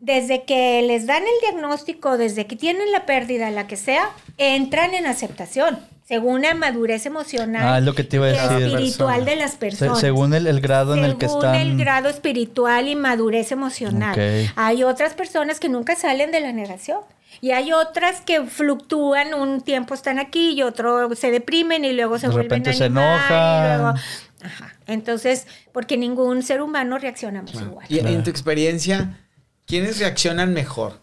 [0.04, 4.92] desde que les dan el diagnóstico, desde que tienen la pérdida, la que sea, entran
[4.92, 8.66] en aceptación, según la madurez emocional Ah, es lo que te iba a y decir.
[8.76, 9.98] espiritual de las Se- personas.
[10.00, 11.54] según el, el grado en el que Según están.
[11.60, 14.14] el grado espiritual y madurez emocional.
[14.56, 17.00] Hay otras personas que nunca salen de la negación.
[17.40, 22.18] Y hay otras que fluctúan, un tiempo están aquí y otro se deprimen y luego
[22.18, 23.78] se De vuelven repente a se y enojan.
[23.82, 23.98] luego-
[24.44, 24.74] Ajá.
[24.86, 27.86] Entonces, porque ningún ser humano reaccionamos igual.
[27.88, 29.18] Y en tu experiencia,
[29.66, 31.00] ¿quiénes reaccionan mejor?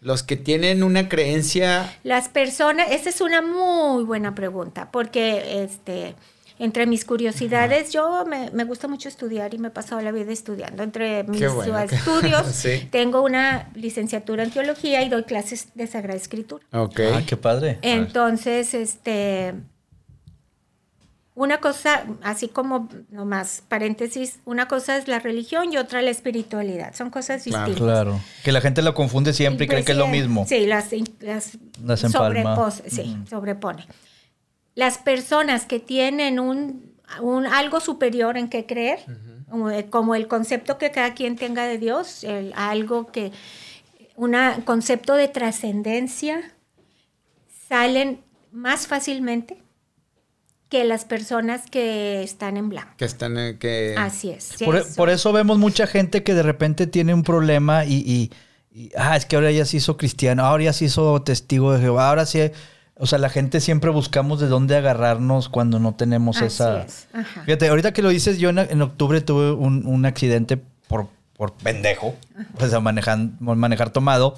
[0.00, 1.96] Los que tienen una creencia.
[2.02, 6.14] Las personas, esa es una muy buena pregunta, porque este,
[6.58, 10.30] entre mis curiosidades, yo me, me gusta mucho estudiar y me he pasado la vida
[10.30, 10.82] estudiando.
[10.82, 12.86] Entre mis bueno que- estudios, Sí.
[12.90, 16.62] tengo una licenciatura en teología y doy clases de Sagrada Escritura.
[16.72, 17.00] Ok.
[17.14, 17.78] Ah, qué padre.
[17.80, 19.54] Entonces, este,
[21.36, 26.94] una cosa, así como nomás paréntesis, una cosa es la religión y otra la espiritualidad.
[26.94, 27.76] Son cosas distintas.
[27.76, 28.20] Claro.
[28.44, 30.46] Que la gente lo confunde siempre y creen que es lo sí, mismo.
[30.48, 33.86] Sí, las, las, Las sí, sobrepone.
[34.76, 39.00] Las personas que tienen un, un algo superior en que creer,
[39.50, 43.32] como, como el concepto que cada quien tenga de Dios, el- algo que,
[44.14, 46.52] un concepto de trascendencia,
[47.68, 48.20] salen
[48.52, 49.63] más fácilmente
[50.74, 52.90] que las personas que están en blanco.
[52.96, 53.94] Que están, eh, que...
[53.96, 54.54] Así es.
[54.64, 54.88] Por, eso.
[54.96, 58.30] por eso vemos mucha gente que de repente tiene un problema y, y-
[58.76, 61.80] y, ah, es que ahora ya se hizo cristiano, ahora ya se hizo testigo de
[61.80, 62.40] Jehová, ahora sí.
[62.96, 66.82] O sea, la gente siempre buscamos de dónde agarrarnos cuando no tenemos Así esa.
[66.82, 67.42] es, ajá.
[67.44, 70.56] Fíjate, ahorita que lo dices, yo en, en octubre tuve un, un accidente
[70.88, 71.06] por,
[71.36, 72.16] por pendejo,
[72.60, 74.34] o sea, manejan- manejar tomado,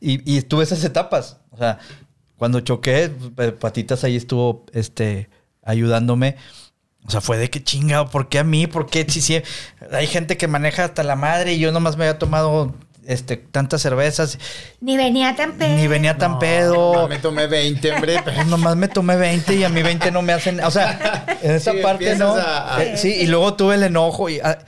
[0.00, 1.36] y, y estuve esas etapas.
[1.52, 1.78] O sea,
[2.38, 5.28] cuando choqué, pues, Patitas ahí estuvo este,
[5.66, 6.36] ayudándome.
[7.06, 8.66] O sea, fue de que chingado, ¿por qué a mí?
[8.66, 9.04] ¿Por qué?
[9.08, 9.40] Si, si
[9.92, 12.74] hay gente que maneja hasta la madre y yo nomás me había tomado
[13.06, 14.38] este, tantas cervezas,
[14.80, 15.76] Ni venía tan pedo.
[15.76, 16.92] ni venía tan No, pedo.
[16.94, 18.20] nomás me tomé 20, hombre.
[18.24, 20.58] Pues nomás me tomé 20 y a mí 20 no me hacen.
[20.64, 22.34] O sea, en esa Sí, parte no.
[22.34, 24.58] a- Eh, sí, y luego tuve el enojo y, a,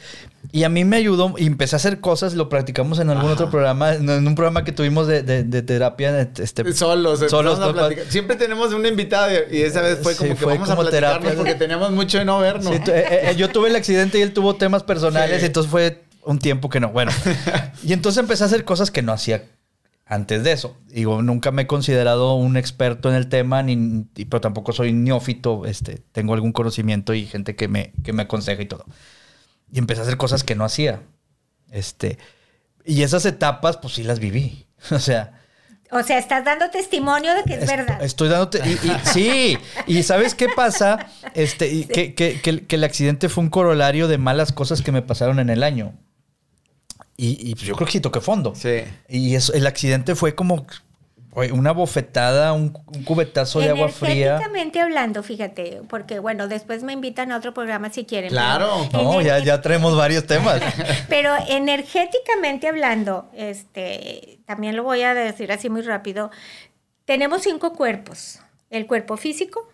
[0.52, 2.34] y a mí me ayudó y empecé a hacer cosas.
[2.34, 3.34] Lo practicamos en algún Ajá.
[3.34, 6.20] otro programa, en un programa que tuvimos de, de- de terapia.
[6.38, 7.90] Este, Solos, Solos, a.
[8.10, 10.90] Siempre tenemos un invitado y esa vez fue Sí, como que fue vamos como a
[10.90, 11.34] terapia.
[11.36, 12.74] porque teníamos mucho de no vernos.
[12.74, 15.46] Sí, eh, eh, yo tuve el accidente y él tuvo temas personales, Sí.
[15.46, 16.90] entonces fue un tiempo que no.
[16.90, 17.10] Bueno,
[17.82, 19.44] y entonces empecé a hacer cosas que no hacía
[20.06, 20.76] antes de eso.
[20.86, 25.66] Digo, nunca me he considerado un experto en el tema, ni, pero tampoco soy neófito.
[25.66, 28.86] Este, tengo algún conocimiento y gente que me, que me aconseja y todo.
[29.72, 31.02] Y empecé a hacer cosas que no hacía.
[31.70, 32.18] Este,
[32.84, 34.66] y esas etapas, pues sí las viví.
[34.90, 35.32] O sea,
[35.90, 38.02] O sea, estás dando testimonio de que es verdad.
[38.02, 38.60] Estoy dándote.
[38.66, 39.58] y- y- sí.
[39.86, 41.06] Y ¿sabes qué pasa?
[41.34, 44.82] Este, y que, que- que el- que el accidente fue un corolario de malas cosas
[44.82, 45.94] que me pasaron en el año.
[47.16, 48.54] Y, y, pues yo creo que sí toqué fondo.
[48.54, 48.84] Sí.
[49.08, 50.66] Y eso, el accidente fue como
[51.52, 54.26] una bofetada, un, un cubetazo de agua fría.
[54.26, 58.30] Energéticamente hablando, fíjate, porque bueno, después me invitan a otro programa si quieren.
[58.30, 58.88] Claro.
[58.92, 60.60] No, ya, ya traemos varios temas.
[61.08, 66.30] Pero energéticamente hablando, este, también lo voy a decir así muy rápido.
[67.04, 69.68] Tenemos cinco cuerpos: el cuerpo físico,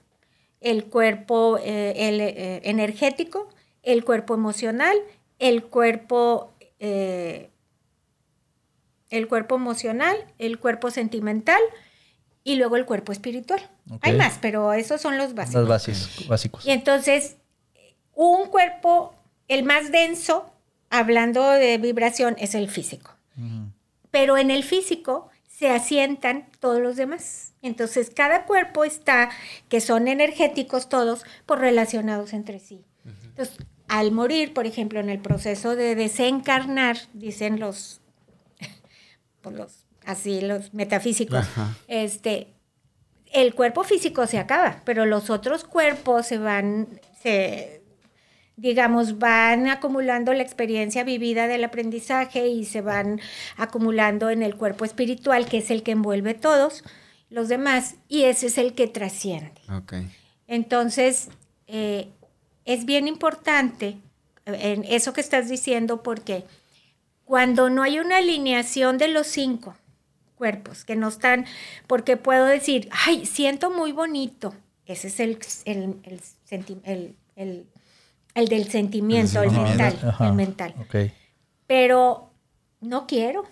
[0.61, 3.49] el cuerpo eh, el, eh, energético,
[3.83, 4.97] el cuerpo emocional,
[5.39, 7.51] el cuerpo eh,
[9.11, 11.61] el cuerpo emocional, el cuerpo sentimental
[12.43, 13.71] y luego el cuerpo espiritual.
[14.03, 15.61] Hay más, pero esos son los básicos.
[15.61, 16.29] Los básicos.
[16.29, 16.67] básicos.
[16.67, 17.37] Y entonces,
[18.15, 19.15] un cuerpo,
[19.49, 20.51] el más denso,
[20.91, 23.13] hablando de vibración, es el físico.
[24.11, 27.55] Pero en el físico se asientan todos los demás.
[27.63, 29.31] Entonces, cada cuerpo está,
[29.69, 32.85] que son energéticos todos, por relacionados entre sí.
[33.05, 33.57] Entonces,
[33.89, 38.01] al morir, por ejemplo, en el proceso de desencarnar, dicen los,
[39.45, 41.77] pues los así los metafísicos, Ajá.
[41.89, 42.49] este,
[43.33, 47.83] el cuerpo físico se acaba, pero los otros cuerpos se van, se,
[48.57, 53.21] digamos, van acumulando la experiencia vivida del aprendizaje y se van
[53.57, 56.85] acumulando en el cuerpo espiritual, que es el que envuelve todos
[57.31, 59.61] los demás, y ese es el que trasciende.
[60.47, 61.29] Entonces,
[61.67, 62.09] eh,
[62.65, 63.97] es bien importante
[64.47, 66.45] eh, en eso que estás diciendo porque
[67.25, 69.75] cuando no hay una alineación de los cinco
[70.37, 71.47] cuerpos que no están,
[71.87, 74.55] porque puedo decir, ay, siento muy bonito,
[74.87, 77.67] ese es el, el, el, senti- el- el-
[78.35, 80.27] el del sentimiento, el, mental, Ajá.
[80.27, 80.75] el mental,
[81.67, 82.31] pero
[82.81, 83.45] no quiero.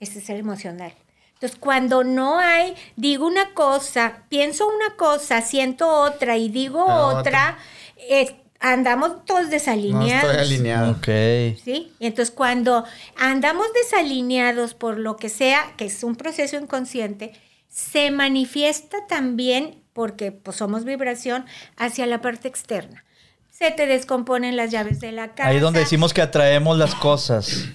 [0.00, 0.92] Ese es el emocional.
[1.34, 7.06] Entonces, cuando no hay, digo una cosa, pienso una cosa, siento otra y digo Ah,
[7.18, 7.58] otra,
[7.94, 8.36] otra.
[8.60, 10.30] Andamos todos No desalineados.
[10.30, 10.92] estoy alineado.
[10.92, 11.58] Ok.
[11.62, 11.92] ¿Sí?
[11.98, 12.84] Y entonces cuando
[13.16, 17.32] andamos desalineados por lo que sea, que es un proceso inconsciente,
[17.68, 21.44] se manifiesta también, porque pues, somos vibración,
[21.76, 23.04] hacia la parte externa.
[23.50, 25.48] Se te descomponen las llaves de la casa.
[25.48, 27.66] Ahí donde decimos que atraemos las cosas.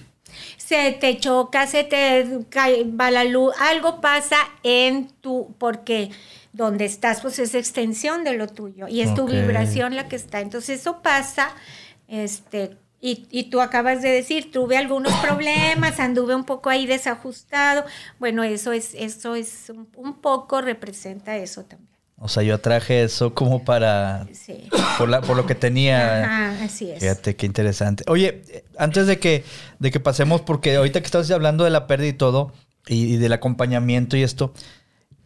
[0.56, 6.10] Se te choca, se te cae, va la luz, algo pasa en tu, porque
[6.52, 10.40] donde estás, pues es extensión de lo tuyo y es tu vibración la que está.
[10.40, 11.54] Entonces eso pasa,
[12.08, 17.84] este, y, y tú acabas de decir, tuve algunos problemas, anduve un poco ahí desajustado.
[18.18, 21.90] Bueno, eso es, eso es un, un poco representa eso también.
[22.24, 24.28] O sea, yo traje eso como para.
[24.32, 24.68] Sí.
[24.96, 26.22] Por, la, por lo que tenía.
[26.22, 27.00] Ajá, así es.
[27.00, 28.04] Fíjate qué interesante.
[28.06, 28.42] Oye,
[28.78, 29.42] antes de que,
[29.80, 32.52] de que pasemos, porque ahorita que estás hablando de la pérdida y todo,
[32.86, 34.54] y, y del acompañamiento y esto,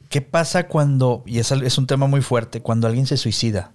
[0.09, 3.73] ¿qué pasa cuando, y es, un tema muy fuerte, cuando alguien se suicida?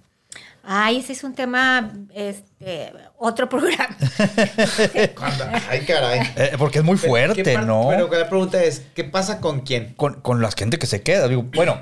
[0.64, 3.96] Ay, ese es un tema, este, otro programa.
[5.68, 6.20] Ay, caray.
[6.36, 7.88] Eh, porque es muy ¿Qué fuerte, ¿no?
[7.88, 9.94] Pero la pregunta es, ¿qué pasa con quién?
[9.94, 11.26] con, con la gente que se queda.
[11.26, 11.80] Digo, bueno,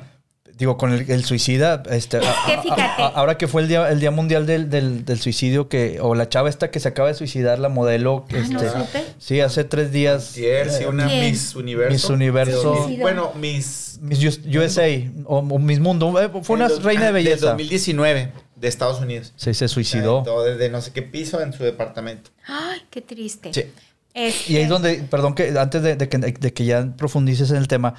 [0.60, 2.80] digo, con el, el suicida, este, a- a- fíjate.
[2.82, 6.14] a- ahora que fue el día, el día mundial del, del- del suicidio, que, o
[6.14, 9.04] la chava esta que se acaba de suicidar, la modelo, Ah, no este, supe.
[9.18, 10.34] sí, hace tres días.
[10.36, 11.30] Ayer, sí, una ¿Quién?
[11.32, 11.92] Miss Universo.
[11.92, 12.88] Miss Universo.
[13.00, 13.98] Bueno, Miss...
[14.00, 14.86] Miss US- USA
[15.26, 17.46] o, o Miss Mundo, eh, fue una del dos- reina de del belleza.
[17.50, 19.32] 2019 de Estados Unidos.
[19.36, 20.22] Sí, se suicidó.
[20.44, 22.30] Desde no sé qué piso en su departamento.
[22.46, 23.52] Ay, qué triste.
[23.52, 23.64] Sí.
[24.12, 27.50] Este, Y ahí es donde, perdón que antes de, de que, de que ya profundices
[27.52, 27.94] en el tema,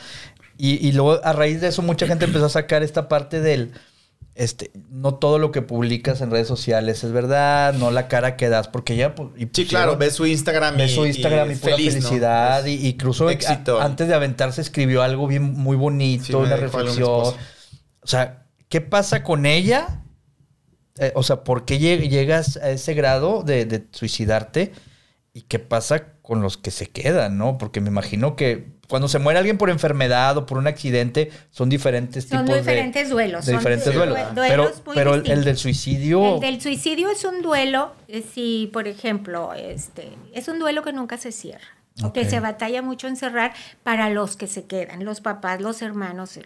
[0.69, 3.71] y, y luego a raíz de eso mucha gente empezó a sacar esta parte del,
[4.35, 8.47] este, no todo lo que publicas en redes sociales es verdad, no la cara que
[8.49, 9.15] das, porque ya...
[9.15, 12.01] pues, y Sí, claro, ves su Instagram ve su Instagram y, es pura feliz, ¿no?
[12.01, 16.55] felicidad, y, y incluso a- antes de aventarse escribió algo bien muy bonito, Sí, una
[16.55, 17.09] reflexión.
[17.09, 17.35] O
[18.07, 20.03] sea, ¿qué pasa con ella?
[20.97, 24.71] Eh, o sea, ¿por qué lleg- llegas a ese grado de, de suicidarte?
[25.33, 27.57] ¿Y qué pasa con los que se quedan, no?
[27.57, 31.69] Porque me imagino que cuando se muere alguien por enfermedad o por un accidente, son
[31.69, 33.45] diferentes son tipos de- diferentes duelos.
[33.45, 34.35] de, son diferentes due- duelos.
[34.35, 36.35] duelos pero muy pero el, del suicidio...
[36.35, 40.91] El del suicidio es un duelo, eh, si por ejemplo, este, es un duelo que
[40.91, 41.63] nunca se cierra,
[42.13, 43.53] que se batalla mucho en cerrar
[43.83, 46.37] para los que se quedan, los papás, los hermanos,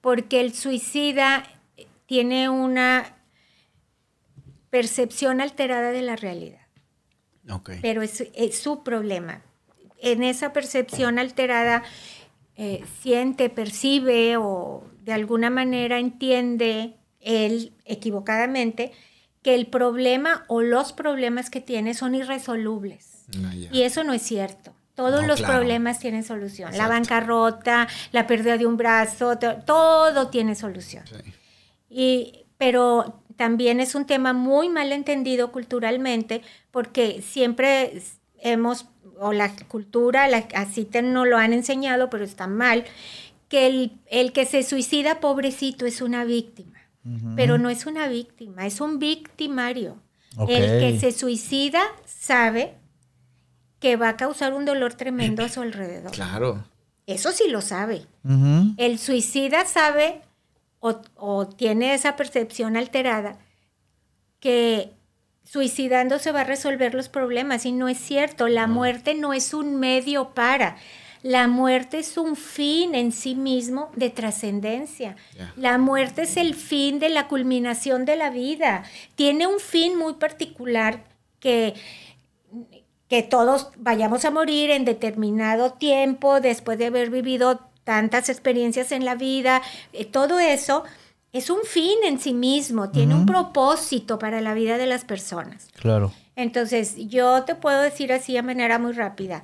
[0.00, 1.42] porque el suicida
[1.76, 3.16] eh, tiene una
[4.70, 6.59] percepción alterada de la realidad,
[7.82, 9.42] Pero es, es su problema.
[10.02, 11.82] En esa percepción alterada
[12.56, 18.92] eh, siente, percibe o de alguna manera entiende él equivocadamente
[19.42, 23.24] que el problema o los problemas que tiene son irresolubles.
[23.44, 23.54] Ah.
[23.54, 24.72] Y eso no es cierto.
[24.94, 25.54] Todos No, los claro.
[25.54, 26.76] problemas tienen solución.
[26.76, 31.04] La bancarrota, la pérdida de un brazo, to- todo tiene solución.
[31.06, 31.32] Sí.
[31.88, 38.02] Y, pero también es un tema muy mal entendido culturalmente porque siempre
[38.38, 38.84] hemos,
[39.18, 42.84] o la cultura, la- así te no lo han enseñado, pero está mal,
[43.48, 46.78] que el, el que se suicida pobrecito es una víctima.
[47.34, 49.96] Pero no es una víctima, es un victimario.
[50.46, 52.74] El que se suicida sabe
[53.78, 56.12] que va a causar un dolor tremendo a su alrededor.
[56.12, 56.62] Claro.
[57.06, 58.02] Eso sí lo sabe.
[58.76, 60.20] El suicida sabe
[60.80, 63.38] o, o tiene esa percepción alterada
[64.40, 64.92] que
[65.44, 68.48] suicidándose va a resolver los problemas y no es cierto.
[68.48, 70.76] La muerte no es un medio para.
[71.22, 75.16] La muerte es un fin en sí mismo de trascendencia.
[75.56, 78.84] La muerte es el fin de la culminación de la vida.
[79.16, 81.04] Tiene un fin muy particular
[81.38, 81.74] que
[83.10, 89.04] que todos vayamos a morir en determinado tiempo después de haber vivido tantas experiencias en
[89.04, 89.62] la vida,
[89.92, 90.84] eh, todo eso
[91.32, 95.68] es un fin en sí mismo, tiene un propósito para la vida de las personas.
[95.80, 96.12] Claro.
[96.36, 99.42] Entonces, yo te puedo decir así de manera muy rápida,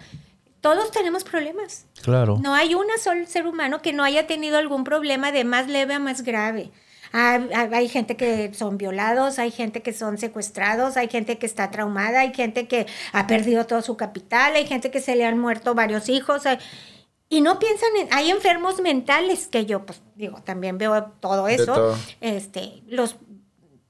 [0.61, 1.87] todos tenemos problemas.
[2.03, 2.39] Claro.
[2.43, 5.95] No hay un solo ser humano que no haya tenido algún problema de más leve
[5.95, 6.70] a más grave.
[7.12, 11.47] Hay, hay- hay gente que son violados, hay gente que son secuestrados, hay gente que
[11.47, 15.24] está traumada, hay gente que ha perdido todo su capital, hay gente que se le
[15.24, 16.47] han muerto varios hijos.
[16.47, 16.59] hay-
[17.29, 21.74] y no piensan en, hay enfermos mentales que yo, pues digo, también veo todo eso.
[21.74, 21.97] todo.
[22.20, 23.16] Este, los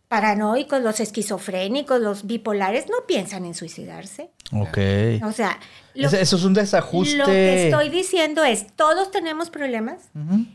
[0.08, 4.30] paranoicos, los esquizofrénicos, los bipolares, no piensan en suicidarse.
[4.52, 4.78] Ok.
[5.24, 5.58] O sea,
[5.94, 7.16] lo- Eso es un desajuste.
[7.16, 10.08] lo que estoy diciendo es, todos tenemos problemas,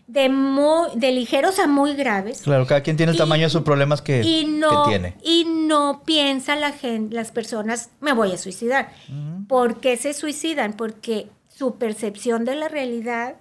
[0.08, 2.42] de, muy, de ligeros a muy graves.
[2.44, 5.18] Claro, cada quien tiene el Y- tamaño de sus problemas que, Y no, que tiene.
[5.22, 8.94] y no piensa la gente, las personas, me voy a suicidar.
[9.50, 10.74] ¿Por qué se suicidan?
[10.74, 13.36] Porque su percepción de la realidad,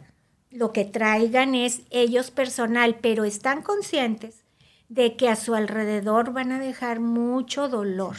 [0.50, 4.42] lo que traigan es ellos personal, pero están conscientes
[4.88, 8.16] de que a su alrededor van a dejar mucho dolor.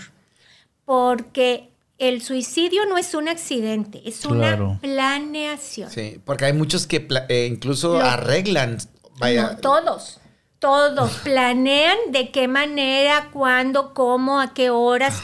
[0.86, 4.70] Porque el suicidio no es un accidente, es Claro.
[4.72, 5.90] una planeación.
[5.92, 8.78] Sí, porque hay muchos que eh, incluso Lo- arreglan.
[9.20, 9.52] Vaya.
[9.52, 10.21] No, todos.
[10.62, 15.24] Todos planean de qué manera, cuándo, cómo, a qué horas.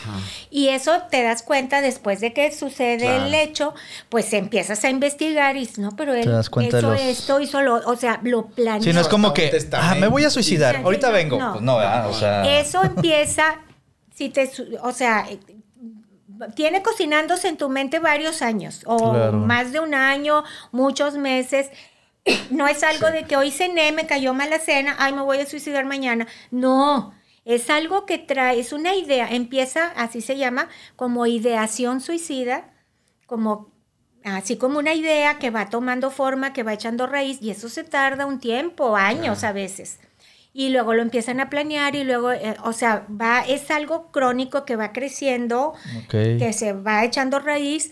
[0.50, 3.26] Y eso te das cuenta después de que sucede Claro.
[3.28, 3.76] el hecho,
[4.10, 6.22] pues empiezas a investigar y no, pero él
[6.62, 8.82] hizo los- esto, hizo lo, o sea, lo planeó.
[8.82, 11.38] Sí, no es como que, ah, me voy a suicidar, Sí, ahorita no, vengo.
[11.38, 11.52] no.
[11.52, 12.10] Pues no, ¿verdad?
[12.10, 13.60] O sea, Eso empieza,
[14.16, 15.28] si te, su- o sea,
[16.56, 19.34] tiene cocinándose en tu mente varios años, o Claro.
[19.38, 21.70] más de un año, muchos meses.
[22.50, 25.46] No es algo de que hoy cené, me cayó mala cena, ay, me voy a
[25.46, 26.28] suicidar mañana.
[26.52, 27.14] No,
[27.46, 32.74] es algo que trae, es una idea, empieza, así se llama, como ideación suicida,
[33.26, 33.72] como
[34.24, 37.84] así como una idea que va tomando forma, que va echando raíz, y eso se
[37.84, 40.00] tarda un tiempo, años a veces.
[40.52, 44.66] Y luego lo empiezan a planear y luego, eh, o sea, va, es algo crónico
[44.66, 45.74] que va creciendo,
[46.10, 47.92] que se va echando raíz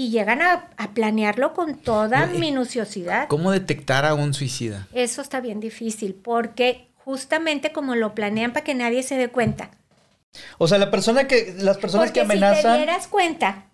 [0.00, 3.26] y llegan a, a planearlo con toda No, y- minuciosidad.
[3.26, 4.86] ¿Cómo detectar a un suicida?
[4.92, 9.70] Eso está bien difícil porque justamente como lo planean para que nadie se dé cuenta.
[10.58, 12.76] O sea, la persona que, las personas Porque que si te amenazan.
[12.76, 13.64] dieras cuenta,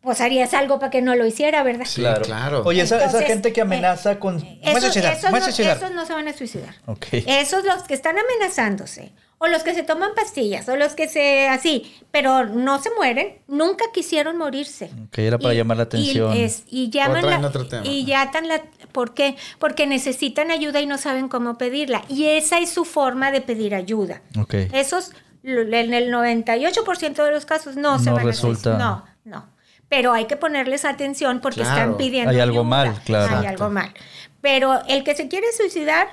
[0.00, 1.84] pues harías algo para que no lo hiciera, ¿verdad?
[1.86, 2.22] Sí, claro.
[2.22, 2.62] claro.
[2.64, 4.40] Oye, esa, esa gente que eh, amenaza con.
[4.40, 5.76] Voy a Esos, suicidar, esos a no, suicidar.
[5.76, 6.74] esos no se van a suicidar.
[7.12, 11.48] Esos los que están amenazándose, o los que se toman pastillas, o los que se
[11.48, 14.90] así, pero no se mueren, nunca quisieron morirse.
[15.06, 16.34] Ok, era para llamar la atención.
[16.36, 17.84] Y, es- y llaman la- otro tema.
[17.86, 18.62] y la,
[18.92, 19.36] ¿por qué?
[19.58, 22.02] Porque necesitan ayuda y no saben cómo pedirla.
[22.08, 24.22] Y esa es su forma de pedir ayuda.
[24.40, 24.54] Ok.
[24.72, 25.12] Esos,
[25.42, 28.76] en el 98% de los casos no se No van resulta.
[28.76, 29.48] a No, no.
[29.88, 31.74] Pero hay que ponerles atención porque Claro.
[31.92, 32.70] están pidiendo Hay algo ayuda.
[32.70, 33.36] mal, claro.
[33.38, 33.92] Hay algo mal.
[34.40, 36.08] Pero el que se quiere suicidar,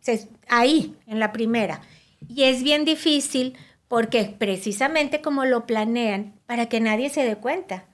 [0.00, 1.80] se- ahí, en la primera.
[2.34, 3.56] Y es bien difícil
[3.88, 7.84] porque precisamente como lo planean, para que nadie se dé cuenta.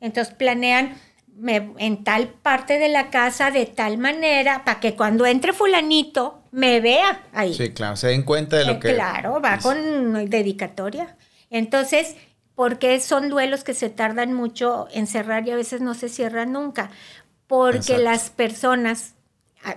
[0.00, 0.96] Entonces planean
[1.36, 6.42] me- en tal parte de la casa de tal manera para que cuando entre fulanito
[6.50, 7.54] me vea ahí.
[7.54, 7.96] Sí, claro.
[7.96, 8.94] Se den cuenta de lo Eh, que.
[8.94, 11.16] Claro, va con dedicatoria.
[11.50, 12.16] Entonces,
[12.54, 16.52] porque son duelos que se tardan mucho en cerrar y a veces no se cierran
[16.52, 16.90] nunca?
[17.46, 18.02] Porque Exacto.
[18.02, 19.14] las personas,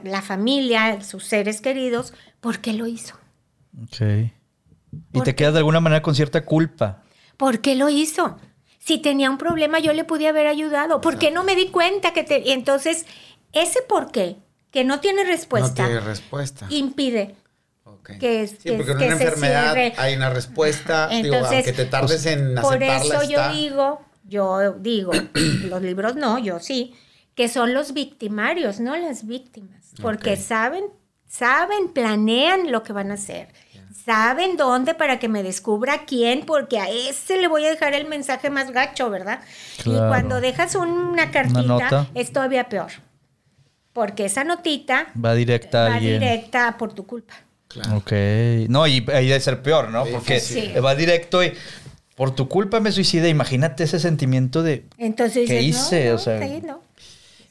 [0.03, 3.15] la familia, sus seres queridos, ¿por qué lo hizo?
[3.83, 4.01] Ok.
[4.01, 4.31] Y
[5.13, 7.03] ¿Por te quedas de alguna manera con cierta culpa.
[7.37, 8.37] ¿Por qué lo hizo?
[8.79, 11.01] Si tenía un problema, yo le pude haber ayudado.
[11.01, 12.39] ¿Por qué no me di cuenta que te...
[12.39, 13.05] y Entonces,
[13.53, 14.37] ese por qué,
[14.71, 16.67] que no tiene No respuesta, tiene respuesta.
[16.69, 17.35] impide
[18.19, 19.93] que es- sí, que- porque en que una enfermedad cierre.
[19.97, 21.07] hay una respuesta.
[21.07, 25.11] digo, Entonces, aunque te tardes en Por aceptarla, eso yo digo, yo digo,
[25.69, 26.95] los libros no, yo sí,
[27.35, 30.85] que son los victimarios, no las víctimas, porque saben,
[31.31, 33.47] saben, planean lo que van a hacer.
[34.05, 38.07] Saben dónde para que me descubra quién, porque a ese le voy a dejar el
[38.07, 39.41] mensaje más gacho, ¿verdad?
[39.83, 40.05] Claro.
[40.05, 42.07] Y cuando dejas una cartita, nota.
[42.15, 42.89] es todavía peor.
[43.93, 46.19] Porque esa notita Va directa a va alguien.
[46.19, 47.35] directa por tu culpa.
[47.67, 47.97] Claro.
[47.97, 48.11] Ok.
[48.69, 50.05] No, y ahí debe ser peor, ¿no?
[50.05, 50.73] Sí, Porque sí.
[50.83, 51.53] va directo y
[52.15, 53.29] por tu culpa me suicidé.
[53.29, 54.85] Imagínate ese sentimiento de.
[54.97, 56.09] Entonces ¿Qué dices, hice?
[56.09, 56.81] No, O sea- sí, no.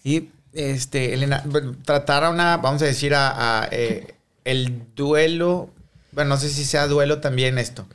[0.02, 1.44] Y este, Elena,
[1.84, 5.70] tratar a una, vamos a decir, a, a, eh, el duelo,
[6.12, 7.86] bueno, no sé si sea duelo también esto.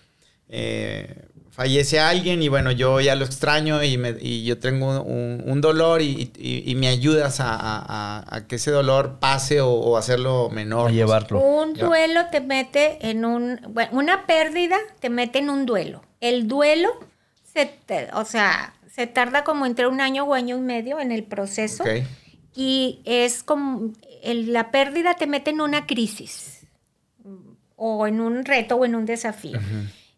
[0.49, 5.41] Eh, fallece alguien y bueno, yo ya lo extraño y, me- y yo tengo un,
[5.45, 9.61] un dolor y, y- y me ayudas a, a- a- a que ese dolor pase
[9.61, 10.89] o, o hacerlo menor.
[10.89, 11.39] A llevarlo.
[11.39, 16.03] Un duelo te mete en un, bueno, una pérdida te mete en un duelo.
[16.21, 16.89] El duelo,
[17.53, 21.11] se te- o sea, se tarda como entre un año o año y medio en
[21.11, 21.89] el proceso Ok.
[22.55, 23.91] Y es como,
[24.23, 26.65] el- la pérdida te mete en una crisis
[27.75, 29.59] o en un reto o en un desafío.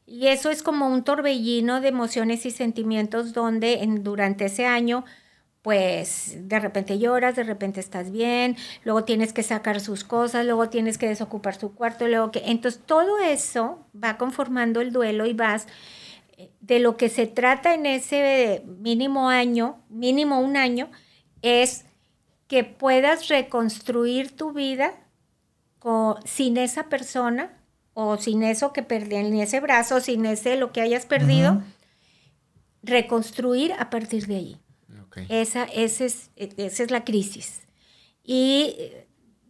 [0.06, 5.04] Y eso es como un torbellino de emociones y sentimientos donde en- durante ese año,
[5.64, 10.70] pues de repente lloras, de repente estás bien, luego tienes que sacar sus cosas, luego
[10.70, 12.44] tienes que desocupar su cuarto, luego que...
[12.46, 15.68] Entonces todo eso va conformando el duelo y vas...
[16.62, 20.88] De lo que se trata en ese mínimo año, mínimo un año,
[21.42, 21.87] es
[22.48, 24.94] que puedas reconstruir tu vida
[25.80, 27.54] co- sin esa persona
[27.94, 31.62] o sin eso que perdí, en ese brazo, sin ese lo que hayas perdido,
[32.84, 34.58] reconstruir a partir de.
[35.02, 35.18] Ok.
[35.30, 37.62] Esa, ese es, esa es la crisis.
[38.24, 38.78] Y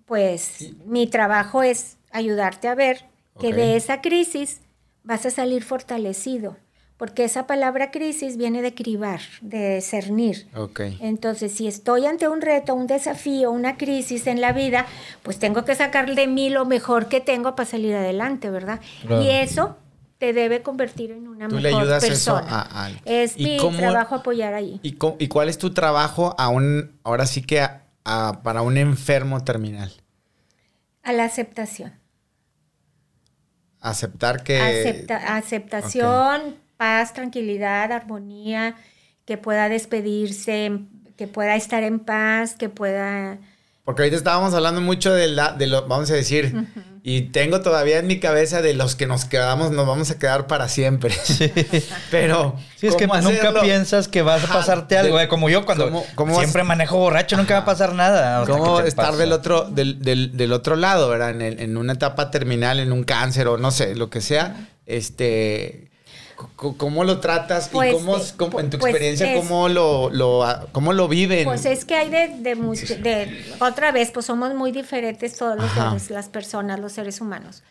[0.05, 3.05] pues mi trabajo es ayudarte a ver
[3.39, 4.61] que de esa crisis
[5.03, 6.57] vas a salir fortalecido,
[6.97, 10.47] porque esa palabra crisis viene de cribar, de cernir.
[10.55, 10.81] Ok.
[10.99, 14.85] Entonces, si estoy ante un reto, un desafío, una crisis en la vida,
[15.21, 18.79] pues tengo que sacar de mí lo mejor que tengo para salir adelante, ¿verdad?
[19.05, 19.21] Claro.
[19.21, 19.77] Y eso
[20.17, 22.39] te debe convertir en una Tú mejor le ayudas persona.
[22.41, 24.79] eso a, a- Es ¿Y mi cómo- trabajo apoyar ahí.
[24.81, 28.77] ¿Y, y cuál es tu trabajo a un, ahora sí que a- a- para un
[28.77, 29.91] enfermo terminal?
[31.03, 31.93] A la aceptación.
[33.79, 34.59] Aceptar que...
[34.59, 38.75] Acepta- aceptación, paz, tranquilidad, armonía,
[39.25, 40.71] que pueda despedirse,
[41.17, 43.37] que pueda estar en paz, que pueda...
[43.83, 46.53] Porque ahorita estábamos hablando mucho de, la, de lo, vamos a decir,
[47.03, 50.45] y tengo todavía en mi cabeza de los que nos quedamos, nos vamos a quedar
[50.45, 51.15] para siempre.
[52.11, 52.55] Pero...
[52.75, 55.17] Sí, es que ¿cómo nunca piensas que vas a Ajá, pasarte algo.
[55.17, 57.93] de- eh, Como yo cuando ¿Cómo- cómo siempre vas- manejo borracho, nunca va a pasar
[57.93, 58.45] nada.
[58.45, 59.17] ¿Cómo estar pasa.
[59.19, 61.29] del otro, del, del- del otro lado, verdad?
[61.29, 64.67] En, el- en una etapa terminal, en un cáncer o no sé, lo que sea.
[64.85, 65.86] Este...
[66.55, 70.09] ¿Cómo lo tratas Pues, y cómo, eh, cómo- en tu pues experiencia, es- cómo, lo,
[70.11, 71.45] lo, cómo lo viven?
[71.45, 75.55] Pues es que hay de, de, mucho- de- otra vez, pues somos muy diferentes todos
[75.57, 77.63] los seres, las personas, los seres humanos.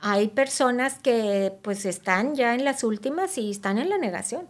[0.00, 4.46] Hay personas que pues están ya en las últimas y están en la negación.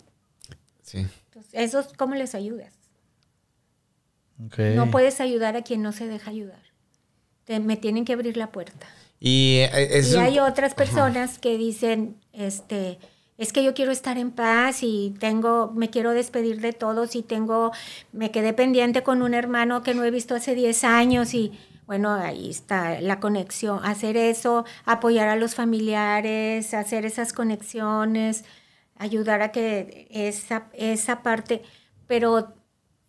[0.82, 1.06] Sí.
[1.26, 2.72] Entonces, ¿esos cómo les ayudas?
[4.46, 4.58] Ok.
[4.74, 6.60] No puedes ayudar a quien no se deja ayudar.
[7.44, 8.86] Te- me tienen que abrir la puerta.
[9.20, 12.98] Y eh, es y un- hay otras personas que dicen, este,
[13.38, 17.22] es que yo quiero estar en paz y tengo, me quiero despedir de todos y
[17.22, 17.72] tengo,
[18.12, 21.52] me quedé pendiente con un hermano que no he visto hace 10 años y
[21.86, 28.44] bueno, ahí está la conexión, hacer eso, apoyar a los familiares, hacer esas conexiones,
[28.96, 31.62] ayudar a que esa, esa parte,
[32.06, 32.54] pero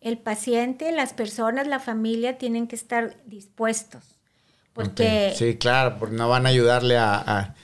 [0.00, 4.18] el paciente, las personas, la familia tienen que estar dispuestos.
[4.74, 5.32] Porque.
[5.36, 7.54] Sí, claro, porque no van a ayudarle a-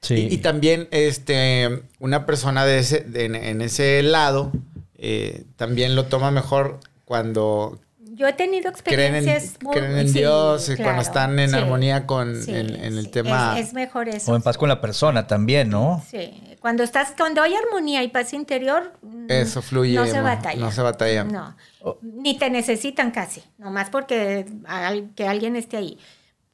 [0.00, 0.28] Sí.
[0.30, 4.52] Y, y también este, una persona de ese, de- en, en ese lado
[4.96, 7.78] eh, también lo toma mejor cuando
[8.14, 11.38] Yo he tenido creen en, experiencias muy- creen en sí, Dios y claro, cuando están
[11.38, 13.58] en sí, armonía con sí, en, en el sí, tema.
[13.58, 14.32] Es, es mejor eso.
[14.32, 16.04] O en paz con la persona también, ¿no?
[16.10, 20.60] Sí, cuando estás, cuando hay armonía y paz interior, mm, Eso fluye, No se batalla.
[20.60, 21.24] no se batalla.
[21.24, 21.96] No, Oh.
[22.02, 25.98] ni te necesitan casi, nomás porque al- que alguien esté ahí.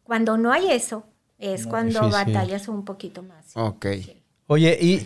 [0.02, 1.06] Cuando no hay eso,
[1.38, 2.32] es cuando difícil.
[2.32, 3.56] batallas un poquito más.
[3.56, 3.86] Ok.
[4.46, 4.98] Oye, y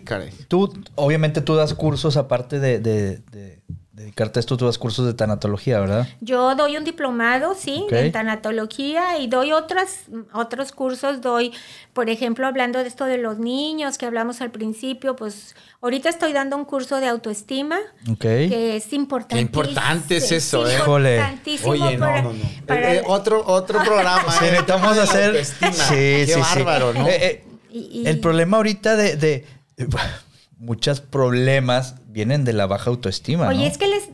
[0.49, 3.63] tú, obviamente tú das cursos aparte de, de- de
[3.99, 6.07] dedicarte a esto, tú das cursos de tanatología, ¿verdad?
[6.21, 7.93] Yo doy un diplomado, sí, Ok.
[7.93, 11.21] en tanatología y doy otras, otros cursos.
[11.21, 11.53] Doy,
[11.93, 16.33] por ejemplo, hablando de esto de los niños que hablamos al principio, pues ahorita estoy
[16.33, 17.79] dando un curso de autoestima
[18.11, 18.21] Ok.
[18.21, 19.35] que es importante.
[19.35, 20.77] Qué importante es eso, ¿eh?
[20.77, 21.17] Híjole.
[21.17, 22.45] Importantísimo Oye, no, para- no, no.
[22.67, 24.31] para- Eh, eh, otro, otro programa.
[24.31, 25.25] Sí, eh, necesitamos hacer.
[25.31, 25.73] autoestima.
[25.73, 26.41] Sí, Qué sí, sí.
[26.41, 27.09] bárbaro, ¿no?
[27.09, 29.45] Eh, eh, y- y- el problema ahorita de, de-
[30.59, 33.47] muchos problemas vienen de la baja autoestima.
[33.49, 33.65] Oye, ¿no?
[33.67, 34.09] es que les,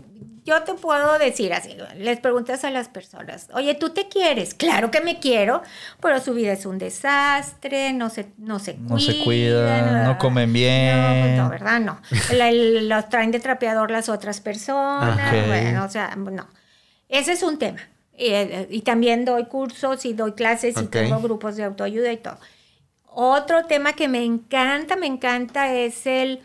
[0.45, 4.53] yo te puedo decir así, les preguntas a las personas, oye, ¿tú te quieres?
[4.53, 5.63] Claro que me quiero,
[6.03, 10.19] pero su vida es un desastre, no se, no se No se cuidan, cuidan, no
[10.19, 11.01] comen bien.
[11.01, 11.81] No, pues no, ¿verdad?
[11.81, 11.99] No.
[12.37, 15.47] La- los traen de trapeador las otras personas, Ok.
[15.47, 16.47] bueno, o sea, no.
[17.09, 17.81] Ese es un tema.
[18.19, 18.33] Y,
[18.69, 20.91] y también doy cursos y doy clases y Ok.
[20.91, 22.39] tengo grupos de autoayuda y todo.
[23.17, 26.41] Otro tema que me encanta, me encanta es el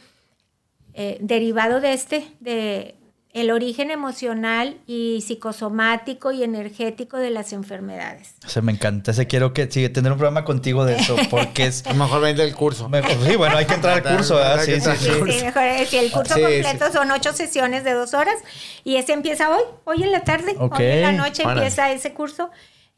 [1.00, 2.96] eh, derivado de este, de
[3.32, 8.34] el origen emocional y psicosomático y energético de las enfermedades.
[8.46, 9.12] O sea, me encanta.
[9.12, 11.84] Ese quiero que sigue tener un programa contigo de eso, porque es.
[11.86, 12.90] A lo mejor vende el curso.
[12.90, 14.64] me- sí, bueno, hay que entrar al curso, ¿verdad?
[14.64, 15.32] Sí, sí, Sí, sí.
[15.40, 18.36] sí, mejor es que el curso Sí, completo son ocho sesiones de dos horas
[18.84, 20.80] y ese empieza hoy, hoy en la tarde, Ok.
[20.80, 22.50] hoy en la noche empieza ese curso.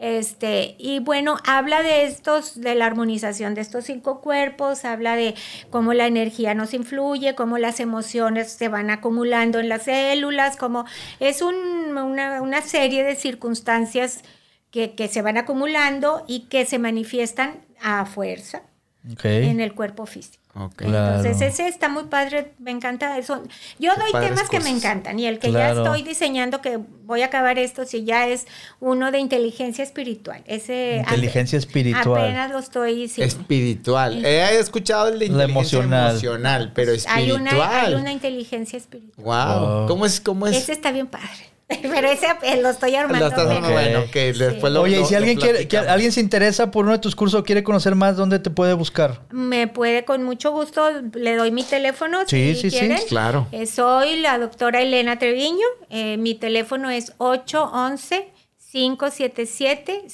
[0.01, 5.35] Este, y bueno, habla de estos, de la armonización de estos cinco cuerpos, habla de
[5.69, 10.85] cómo la energía nos influye, cómo las emociones se van acumulando en las células, cómo
[11.19, 14.23] es un- una, una serie de circunstancias
[14.71, 18.63] que, que se van acumulando y que se manifiestan a fuerza
[19.03, 20.37] En el cuerpo físico.
[20.75, 21.15] Claro.
[21.23, 23.41] Entonces ese está muy padre, me encanta eso.
[23.79, 25.75] Yo doy temas que me encantan y el que Claro.
[25.85, 28.45] ya estoy diseñando que voy a acabar esto si ya es
[28.81, 30.43] uno de inteligencia espiritual.
[30.45, 32.21] Ese Inteligencia espiritual.
[32.21, 33.21] Apenas lo estoy sí.
[33.21, 34.25] Espiritual.
[34.25, 36.11] He escuchado el de La inteligencia emocional.
[36.11, 37.41] emocional, pero hay espiritual.
[37.41, 39.23] una hay una inteligencia espiritual.
[39.25, 39.67] Wow.
[39.79, 39.87] Wow.
[39.87, 40.19] ¿Cómo es?
[40.19, 40.57] ¿Cómo es?
[40.57, 41.50] Ese está bien padre.
[41.81, 42.27] Pero ese
[42.61, 43.25] lo estoy armando.
[43.25, 46.71] Lo estás bueno, que después lo Oye, y si alguien quiere, que alguien se interesa
[46.71, 49.21] por uno de tus cursos o quiere conocer más, ¿dónde te puede buscar?
[49.31, 52.89] Me puede con mucho gusto, le doy mi teléfono Sí, si sí, sí.
[53.07, 53.47] Claro.
[53.51, 55.65] Eh, soy la doctora Elena Treviño.
[55.89, 57.13] Eh, mi teléfono es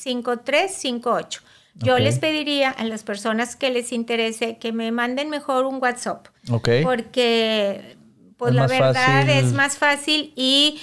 [0.06, 1.42] 811-577-5358.
[1.80, 6.26] Yo les pediría a las personas que les interese que me manden mejor un WhatsApp.
[6.50, 6.70] Ok.
[6.82, 7.98] Porque,
[8.36, 8.94] pues Es la verdad
[9.26, 9.30] fácil.
[9.30, 10.82] es más fácil y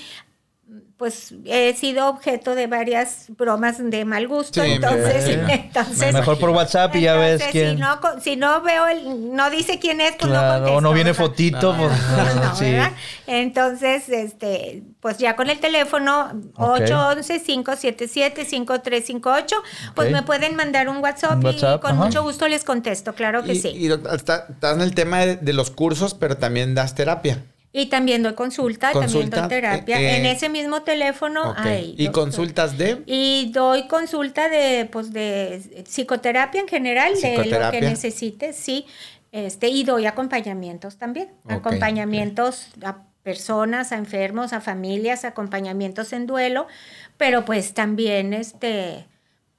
[0.96, 4.62] pues he sido objeto de varias bromas de mal gusto.
[4.62, 7.76] Sí, me entonces, entonces Mejor por WhatsApp y ya ves entonces, quién.
[7.76, 10.78] Si no, si no veo el, no dice quién es, pues no Claro, contesto.
[10.78, 11.24] o no viene ¿verdad?
[11.26, 11.78] fotito, No.
[11.88, 12.94] pues, No, no.
[13.26, 16.80] Entonces, este, pues ya con el teléfono Ok.
[16.82, 19.54] 811-577-5358,
[19.94, 22.04] pues me pueden mandar un WhatsApp, Un WhatsApp, y con ajá.
[22.04, 23.68] mucho gusto les contesto, claro que Y, sí.
[23.68, 27.42] y doctor, está- estás en el tema de, de los cursos, pero también das terapia.
[27.76, 30.00] Y también doy consulta, Consulta, también doy terapia.
[30.00, 31.56] eh, eh, en ese mismo teléfono Ok.
[31.58, 31.94] hay.
[31.98, 33.02] ¿Y consultas de?
[33.04, 38.86] Y doy consulta de, pues, de psicoterapia en general, de lo que necesites, sí.
[39.32, 41.30] Este, y doy acompañamientos también.
[41.48, 46.68] Acompañamientos a personas, a enfermos, a familias, acompañamientos en duelo,
[47.16, 49.04] pero pues también, este,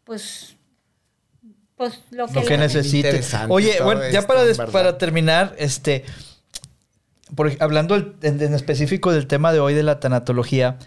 [0.06, 0.56] pues,
[1.76, 3.10] pues lo que, Lo que le- necesite.
[3.10, 6.06] Interesante Oye, bueno, ya para, para terminar, este,
[7.34, 10.78] por hablando el- en, en específico del tema de hoy de la tanatología,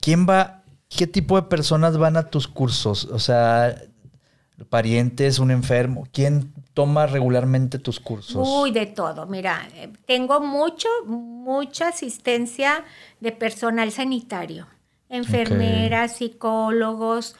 [0.00, 3.04] ¿quién va, qué tipo de personas van a tus cursos?
[3.06, 3.74] O sea,
[4.68, 8.48] parientes, un enfermo, ¿quién toma regularmente tus cursos?
[8.48, 9.26] Uy, de todo.
[9.26, 12.84] Mira, eh, tengo mucho, mucha asistencia
[13.20, 14.66] de personal sanitario,
[15.08, 17.36] enfermeras, psicólogos,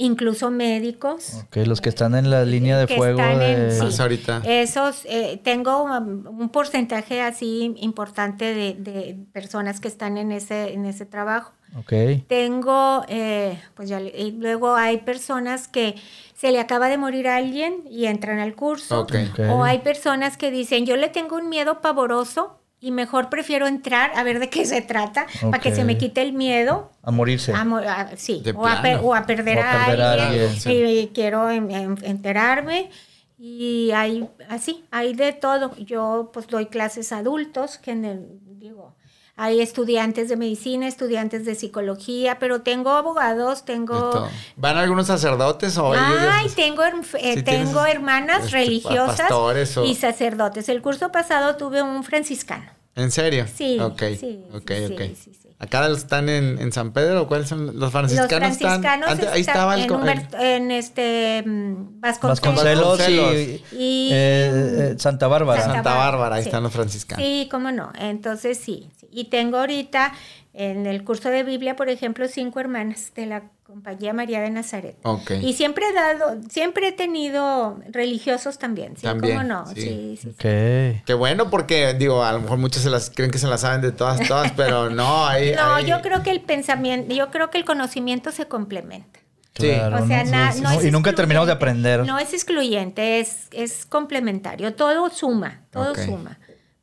[0.00, 1.34] incluso médicos.
[1.44, 3.70] Ok, los que están en la línea de fuego en- de...
[3.70, 3.82] sí.
[3.82, 4.42] Más ahorita.
[4.44, 10.72] Esos, eh, tengo um, un porcentaje así importante de, de personas que están en ese,
[10.72, 11.52] en ese trabajo.
[11.78, 11.92] Ok.
[12.26, 15.94] Tengo, eh, pues ya, le- y luego hay personas que
[16.34, 19.00] se le acaba de morir a alguien y entran al curso.
[19.02, 19.14] Ok.
[19.32, 19.40] Ok.
[19.50, 24.10] O hay personas que dicen, yo le tengo un miedo pavoroso y mejor prefiero entrar
[24.16, 26.90] a ver de qué se trata para que se me quite el miedo.
[27.02, 27.52] A morirse.
[27.52, 29.00] a mo- a- sí, o a, per- plano.
[29.08, 32.90] o a perder, O a a, perder a alguien, alguien, y, quiero en- en- enterarme.
[33.38, 35.74] Y hay así, hay de todo.
[35.76, 38.26] Yo pues doy clases a adultos, que en el,
[38.58, 38.94] digo,
[39.42, 44.28] hay estudiantes de medicina, estudiantes de psicología, pero tengo abogados, tengo.
[44.56, 49.94] ¿Van algunos sacerdotes o ellos Ay, tengo, eh, Sí, tengo hermanas este, religiosas o- y
[49.94, 50.68] sacerdotes.
[50.68, 52.70] El curso pasado tuve un franciscano.
[52.94, 53.46] ¿En serio?
[53.52, 55.00] Sí, Ok, sí, ok, sí, ok.
[55.00, 55.49] sí, sí, sí.
[55.62, 58.30] ¿Acá están en, en San Pedro o cuáles son los Los franciscanos?
[58.30, 62.98] franciscanos están, antes- ahí están estaba el, en, en este mm, Vasconcelos.
[62.98, 63.36] Vasconcelos
[63.72, 65.60] y, eh, eh, Santa Bárbara.
[65.60, 66.48] Santa Santa Bárbara, ahí sí.
[66.48, 67.22] están los franciscanos.
[67.22, 67.92] Sí, cómo no.
[67.98, 68.88] Entonces sí.
[69.10, 70.14] Y tengo ahorita
[70.54, 74.96] en el curso de Biblia, por ejemplo, cinco hermanas de la compañía María de Nazaret.
[75.04, 75.30] Ok.
[75.42, 79.66] Y siempre he dado, siempre he tenido religiosos también, sí, También, cómo no.
[79.66, 79.80] sí.
[79.80, 80.28] Sí, sí, sí.
[80.30, 81.04] Ok.
[81.06, 83.80] Qué bueno porque, digo, a lo mejor muchos se las creen que se las saben
[83.80, 85.52] de todas, todas, pero no, hay...
[85.54, 89.20] No, hay- yo creo que el pensamiento, yo creo que el conocimiento se complementa.
[89.54, 89.68] Sí.
[89.68, 90.30] Claro, o sea, ¿no?
[90.32, 90.76] na- Sí, sí, no sí.
[90.78, 92.04] es y nunca terminamos de aprender.
[92.06, 94.74] No es excluyente, es, es complementario.
[94.74, 95.98] Todo suma, todo Ok.
[95.98, 96.38] suma.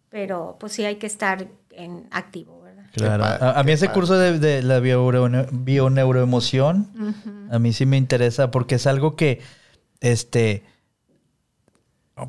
[0.10, 2.57] Pero pues sí hay que estar en activo.
[2.98, 3.24] Claro.
[3.24, 3.93] Padre, a, a mí ese padre.
[4.00, 7.56] curso de, de la bio- bioneuroemoción, Ujú.
[7.56, 9.41] a mí sí me interesa porque es algo que,
[10.02, 10.64] este,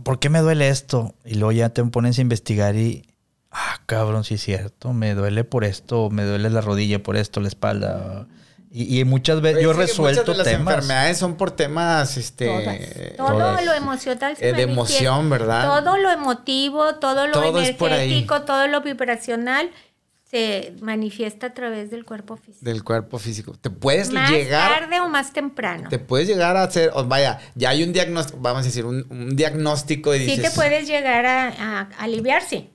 [0.04, 1.14] ¿por qué me duele esto?
[1.24, 3.06] Y luego ya te pones a investigar y,
[3.50, 7.40] ah, cabrón, sí es cierto, me duele por esto, me duele la rodilla por esto,
[7.40, 8.26] la espalda.
[8.70, 10.74] Y, y muchas veces yo resuelto muchas de las temas.
[10.74, 12.46] enfermedades son por temas, este...
[12.46, 13.16] Todas.
[13.16, 13.64] Todo todas.
[13.64, 15.64] lo emocional se Eh, de emoción, ¿verdad?
[15.82, 19.70] Todo lo emotivo, todo lo Todo energético, todo lo vibracional
[20.30, 22.64] se manifiesta a través del cuerpo físico.
[22.64, 23.54] Del cuerpo físico.
[23.58, 24.80] Te puedes más llegar...
[24.80, 25.88] tarde o más temprano.
[25.88, 29.06] Te puedes llegar a hacer, o vaya, ya hay un diagnóstico, vamos a decir, un,
[29.08, 30.50] un diagnóstico y Sí dices...
[30.50, 32.68] te puedes llegar a, a aliviar, sí.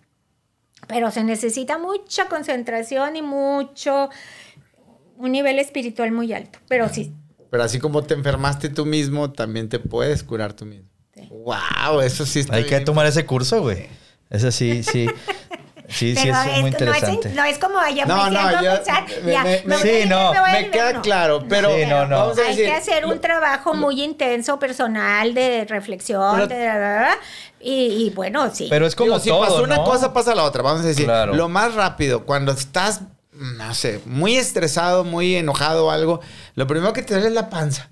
[0.87, 4.09] Pero se necesita mucha concentración y mucho,
[5.17, 6.57] un nivel espiritual muy alto.
[6.67, 7.13] Pero sí,
[7.51, 10.89] Pero así como te enfermaste tú mismo, también te puedes curar tú mismo.
[11.13, 11.29] Sí.
[11.29, 13.85] Wow, eso sí está Hay que tomar ese curso, güey.
[14.31, 15.07] Ese sí, sí.
[15.89, 17.29] Sí, sí, pero es muy no interesante.
[17.29, 20.69] No es, como vaya, No, no, yo- pensar, me- ya, me- me sí, no, me
[20.71, 22.17] queda claro, pero Sí, no, no.
[22.19, 26.47] vamos a Hay decir, que hacer lo- un trabajo muy intenso, personal, de reflexión, Pero-
[26.47, 27.05] de,
[27.59, 28.67] y, y bueno, sí.
[28.69, 29.83] Pero es como digo, si pasó una ¿no?
[29.83, 30.63] cosa, pasa la otra.
[30.63, 31.33] Vamos a decir, Claro.
[31.33, 33.01] lo más rápido, cuando estás,
[33.33, 36.21] no sé, muy estresado, muy enojado o algo,
[36.55, 37.89] lo primero que te duele es la panza.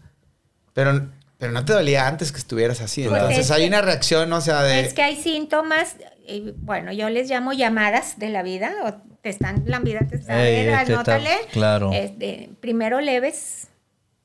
[0.73, 3.03] Pero, pero no te dolía antes que estuvieras así.
[3.03, 4.81] Entonces Pues es hay que- una reacción, o sea, de...
[4.81, 5.95] Es que hay síntomas,
[6.27, 10.15] eh, bueno, yo les llamo llamadas de la vida, o te están, la vida te
[10.17, 11.29] está, Ey, a ver, te está- anótale.
[11.51, 11.91] claro.
[11.93, 13.67] Este, primero leves,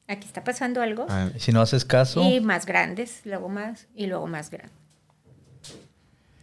[0.09, 2.23] aquí está pasando algo, Ah, Si no haces caso.
[2.23, 4.73] y más grandes, luego más, y luego más grandes.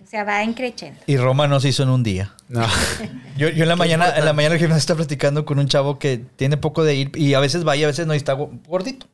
[0.03, 0.99] O sea, va increciendo.
[1.07, 2.35] Y Roma no se hizo en un día.
[2.49, 2.65] no.
[3.37, 5.97] Yo, yo en la mañana, en la mañana el gimnasio está platicando con un chavo
[5.97, 8.33] que tiene poco de ir y a veces va y a veces no y está
[8.33, 9.07] go- gordito.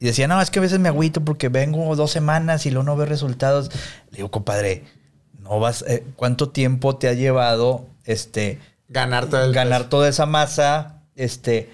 [0.00, 2.84] Y decía, no, es que a veces me agüito porque vengo dos semanas y luego
[2.84, 3.70] no veo resultados.
[4.10, 4.84] Le digo, compadre,
[5.44, 10.26] no vas, eh, ¿cuánto tiempo te ha llevado este Ganar todo el ganar toda esa
[10.26, 11.02] masa?
[11.16, 11.70] Este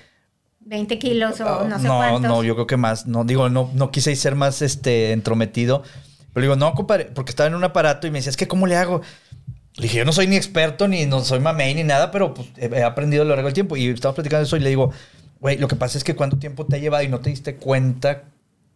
[0.61, 2.23] 20 kilos o no sé no, cuántos.
[2.23, 3.07] no, yo creo que más.
[3.07, 5.83] No, digo, no, no quise ser más este entrometido.
[6.33, 8.67] Pero digo, no, compadre, porque estaba en un aparato y me decía, es que ¿cómo
[8.69, 9.01] le hago?
[9.77, 12.49] Le dije, yo no soy ni experto, ni no soy mamey, ni nada, pero pues,
[12.57, 13.77] he, he aprendido a lo largo del tiempo.
[13.77, 14.93] Y estamos platicando eso y le digo,
[15.41, 17.57] güey, lo que pasa es que cuánto tiempo te ha llevado y no te diste
[17.57, 18.23] cuenta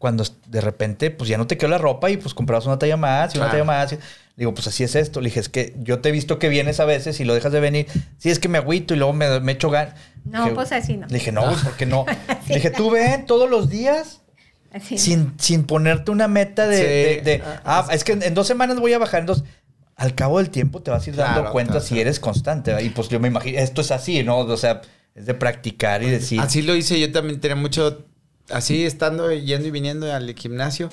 [0.04, 2.98] cuando de repente, pues ya no te quedó la ropa y pues comprabas una talla
[2.98, 3.64] más y una Claro.
[3.64, 3.92] talla más.
[3.94, 4.02] Y- Le
[4.42, 5.22] digo, pues así es esto.
[5.22, 7.52] Le dije, es que yo te he visto que vienes a veces y lo dejas
[7.52, 7.86] de venir.
[8.18, 9.94] Sí, es que me agüito y luego me, me echo gan.
[10.26, 11.06] No, Dije, pues así no.
[11.06, 12.04] Le dije, no, güey, ¿por qué no?
[12.48, 14.20] Le dije, tú ven todos los días
[14.74, 15.00] Así no.
[15.00, 16.82] sin, sin ponerte una meta de, Sí.
[16.82, 19.20] de- de, ah, es que en, en dos semanas voy a bajar.
[19.20, 19.44] En dos,
[19.96, 22.02] al cabo del tiempo te vas a ir dando Claro, cuenta claro, si claro.
[22.02, 22.72] eres constante.
[22.72, 22.84] ¿verdad?
[22.84, 24.38] Y pues yo me imagino, esto es así, ¿no?
[24.40, 24.82] O sea,
[25.14, 26.40] es de practicar y decir.
[26.40, 28.04] Así lo hice, yo también tenía mucho,
[28.50, 30.90] así estando, yendo y viniendo al gimnasio.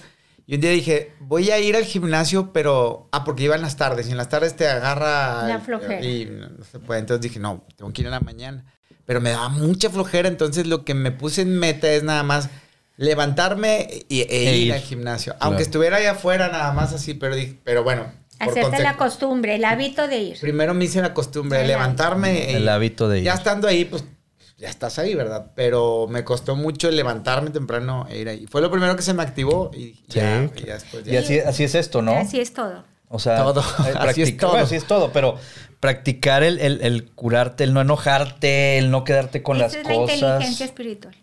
[0.48, 3.08] Y un día dije, voy a ir al gimnasio, pero.
[3.12, 4.08] Ah, porque iba en las tardes.
[4.08, 5.48] Y en las tardes te agarra.
[5.48, 6.04] La flojera.
[6.04, 7.00] Y no se puede.
[7.00, 8.66] Entonces dije, no, tengo que ir en la mañana.
[9.06, 10.28] Pero me daba mucha flojera.
[10.28, 12.50] Entonces lo que me puse en meta es nada más
[12.98, 14.74] levantarme y, e, E ir, ir.
[14.74, 15.34] al gimnasio.
[15.34, 15.46] Claro.
[15.46, 17.14] Aunque estuviera allá afuera, nada más así.
[17.14, 18.12] Pero, dije, pero bueno.
[18.40, 20.40] Hacerte la costumbre, el hábito de ir.
[20.40, 22.56] Primero me hice la costumbre de El levantarme.
[22.56, 23.26] El y- hábito de ir.
[23.26, 24.04] Ya estando ahí, pues
[24.62, 25.52] ya estás ahí, ¿verdad?
[25.56, 28.46] Pero me costó mucho levantarme temprano e ir ahí.
[28.48, 30.04] Fue lo primero que se me activó y Sí.
[30.10, 31.14] ya, y ya después ya.
[31.14, 32.14] Y así, así es esto, ¿no?
[32.14, 32.84] Así es todo.
[33.10, 33.60] O sea, Todo.
[33.62, 34.52] eh, Así es todo.
[34.52, 35.36] bueno, así es todo, pero
[35.82, 39.84] practicar el, el- el curarte, el no enojarte, el no quedarte con Esa las es
[39.84, 40.16] la cosas.
[40.22, 41.16] inteligencia espiritual.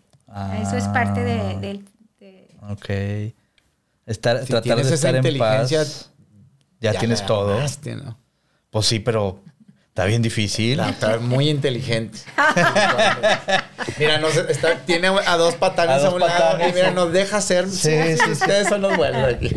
[0.61, 1.59] Eso es parte de, Ah.
[1.61, 1.85] del-
[2.21, 3.35] de- Ok.
[4.05, 6.11] Estar, Si tratar tienes de esa estar en inteligencia, paz.
[6.81, 7.53] Ya, la tienes todo.
[7.53, 8.19] agarraste, ¿no?
[8.71, 9.41] Pues sí, pero
[9.99, 10.79] está bien difícil.
[10.79, 12.21] Está muy inteligente.
[13.99, 17.41] mira, no sé, está- tiene a dos patanes A un lado y mira, nos deja
[17.41, 17.69] ser.
[17.69, 18.31] Sí, sí, sí.
[18.31, 19.51] Ustedes son los buenos aquí.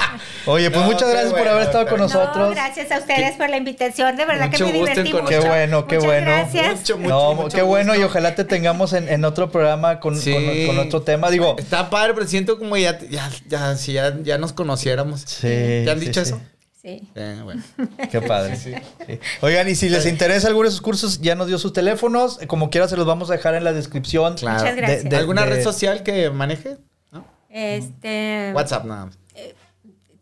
[0.46, 2.36] Oye, pues No, muchas gracias por haber estado con no, nosotros.
[2.36, 4.16] No, gracias a ustedes por la invitación.
[4.16, 5.26] De verdad que me divertí mucho.
[5.26, 6.26] Qué bueno, qué Muchas bueno.
[6.26, 6.80] Gracias.
[6.80, 8.02] Mucho, mucho, no, mucho qué bueno gusto.
[8.02, 10.32] y ojalá te tengamos en, en otro programa con, Sí.
[10.32, 11.30] con- con otro tema.
[11.30, 15.20] Digo, Está padre, pero siento como ya, ya, ya, si ya, ya nos conociéramos.
[15.20, 16.30] Sí, ¿Te han dicho sí.
[16.32, 16.40] eso?
[16.84, 17.08] Sí.
[17.14, 17.62] Eh, bueno.
[18.10, 18.56] Qué padre.
[18.56, 18.74] Sí.
[19.40, 22.40] Oigan, y si les interesa alguno de sus cursos, ya nos dio sus teléfonos.
[22.42, 24.34] Eh, Como quiera, se los vamos a dejar en la descripción.
[24.34, 24.58] Claro.
[24.60, 25.04] Muchas gracias.
[25.04, 26.76] De- de- ¿Alguna de- red social que maneje?
[27.10, 27.24] ¿No?
[27.48, 28.52] Este.
[28.54, 29.18] WhatsApp nada más.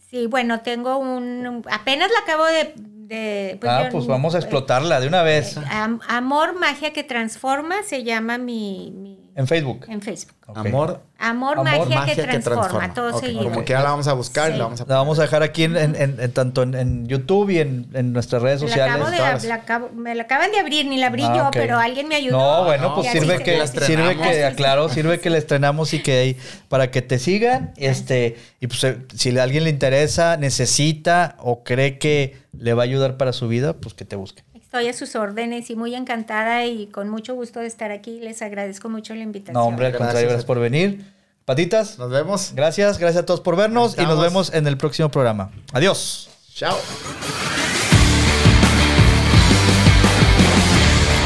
[0.08, 1.64] Sí, bueno, tengo un.
[1.70, 2.74] Apenas la acabo de.
[3.16, 5.56] De- ah, yo- pues vamos a explotarla de una vez.
[5.70, 8.92] Am- Amor, magia que transforma se llama mi.
[8.96, 9.86] mi- En Facebook.
[9.88, 10.34] en Facebook.
[10.46, 10.58] Ok.
[10.58, 13.44] Amor, Amor, Amor, magia, que, transforma, todo Ok, seguido.
[13.44, 15.64] Como quiera la vamos a buscar y la vamos a La vamos a dejar aquí
[15.64, 18.74] en, en- en- en tanto en, en YouTube y en, en nuestras redes Me la
[18.74, 18.94] sociales.
[18.96, 19.44] acabo de- todas.
[19.44, 22.16] la acabo- me la acaban de abrir, ni la abrí Ah, yo, pero alguien me
[22.16, 22.36] ayudó.
[22.38, 23.66] No, bueno, No, pues sirve que, quedó.
[23.66, 26.36] sirve que, aclaro, sirve que la estrenamos y que
[26.68, 31.62] para que te sigan, este, y pues eh, si a alguien le interesa, necesita o
[31.64, 34.42] cree que le va a ayudar para su vida, pues que te busque.
[34.54, 38.20] Estoy a sus órdenes y muy encantada y con mucho gusto de estar aquí.
[38.20, 39.54] Les agradezco mucho la invitación.
[39.54, 40.06] No, hombre, al Gracias.
[40.08, 41.04] contrario, gracias por venir.
[41.44, 42.52] Patitas, Nos vemos.
[42.54, 45.50] gracias, gracias a todos por vernos y nos vemos en el próximo programa.
[45.72, 46.30] Adiós.
[46.54, 46.76] Chao.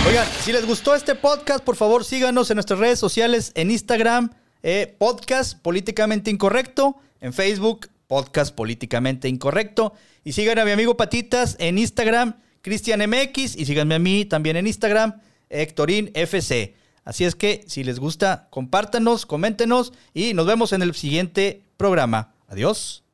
[0.09, 4.31] Oigan, si les gustó este podcast, por favor síganos en nuestras redes sociales, en Instagram,
[4.63, 9.95] eh, Podcast Políticamente Incorrecto, en Facebook, Podcast Políticamente Incorrecto,
[10.25, 14.57] y sigan a mi amigo Patitas en Instagram, Cristian MX, y síganme a mí también
[14.57, 16.75] en Instagram, Hectorín FC.
[17.05, 22.35] Así es que si les gusta, compártanos, coméntenos y nos vemos en el siguiente programa.
[22.49, 23.06] Adiós.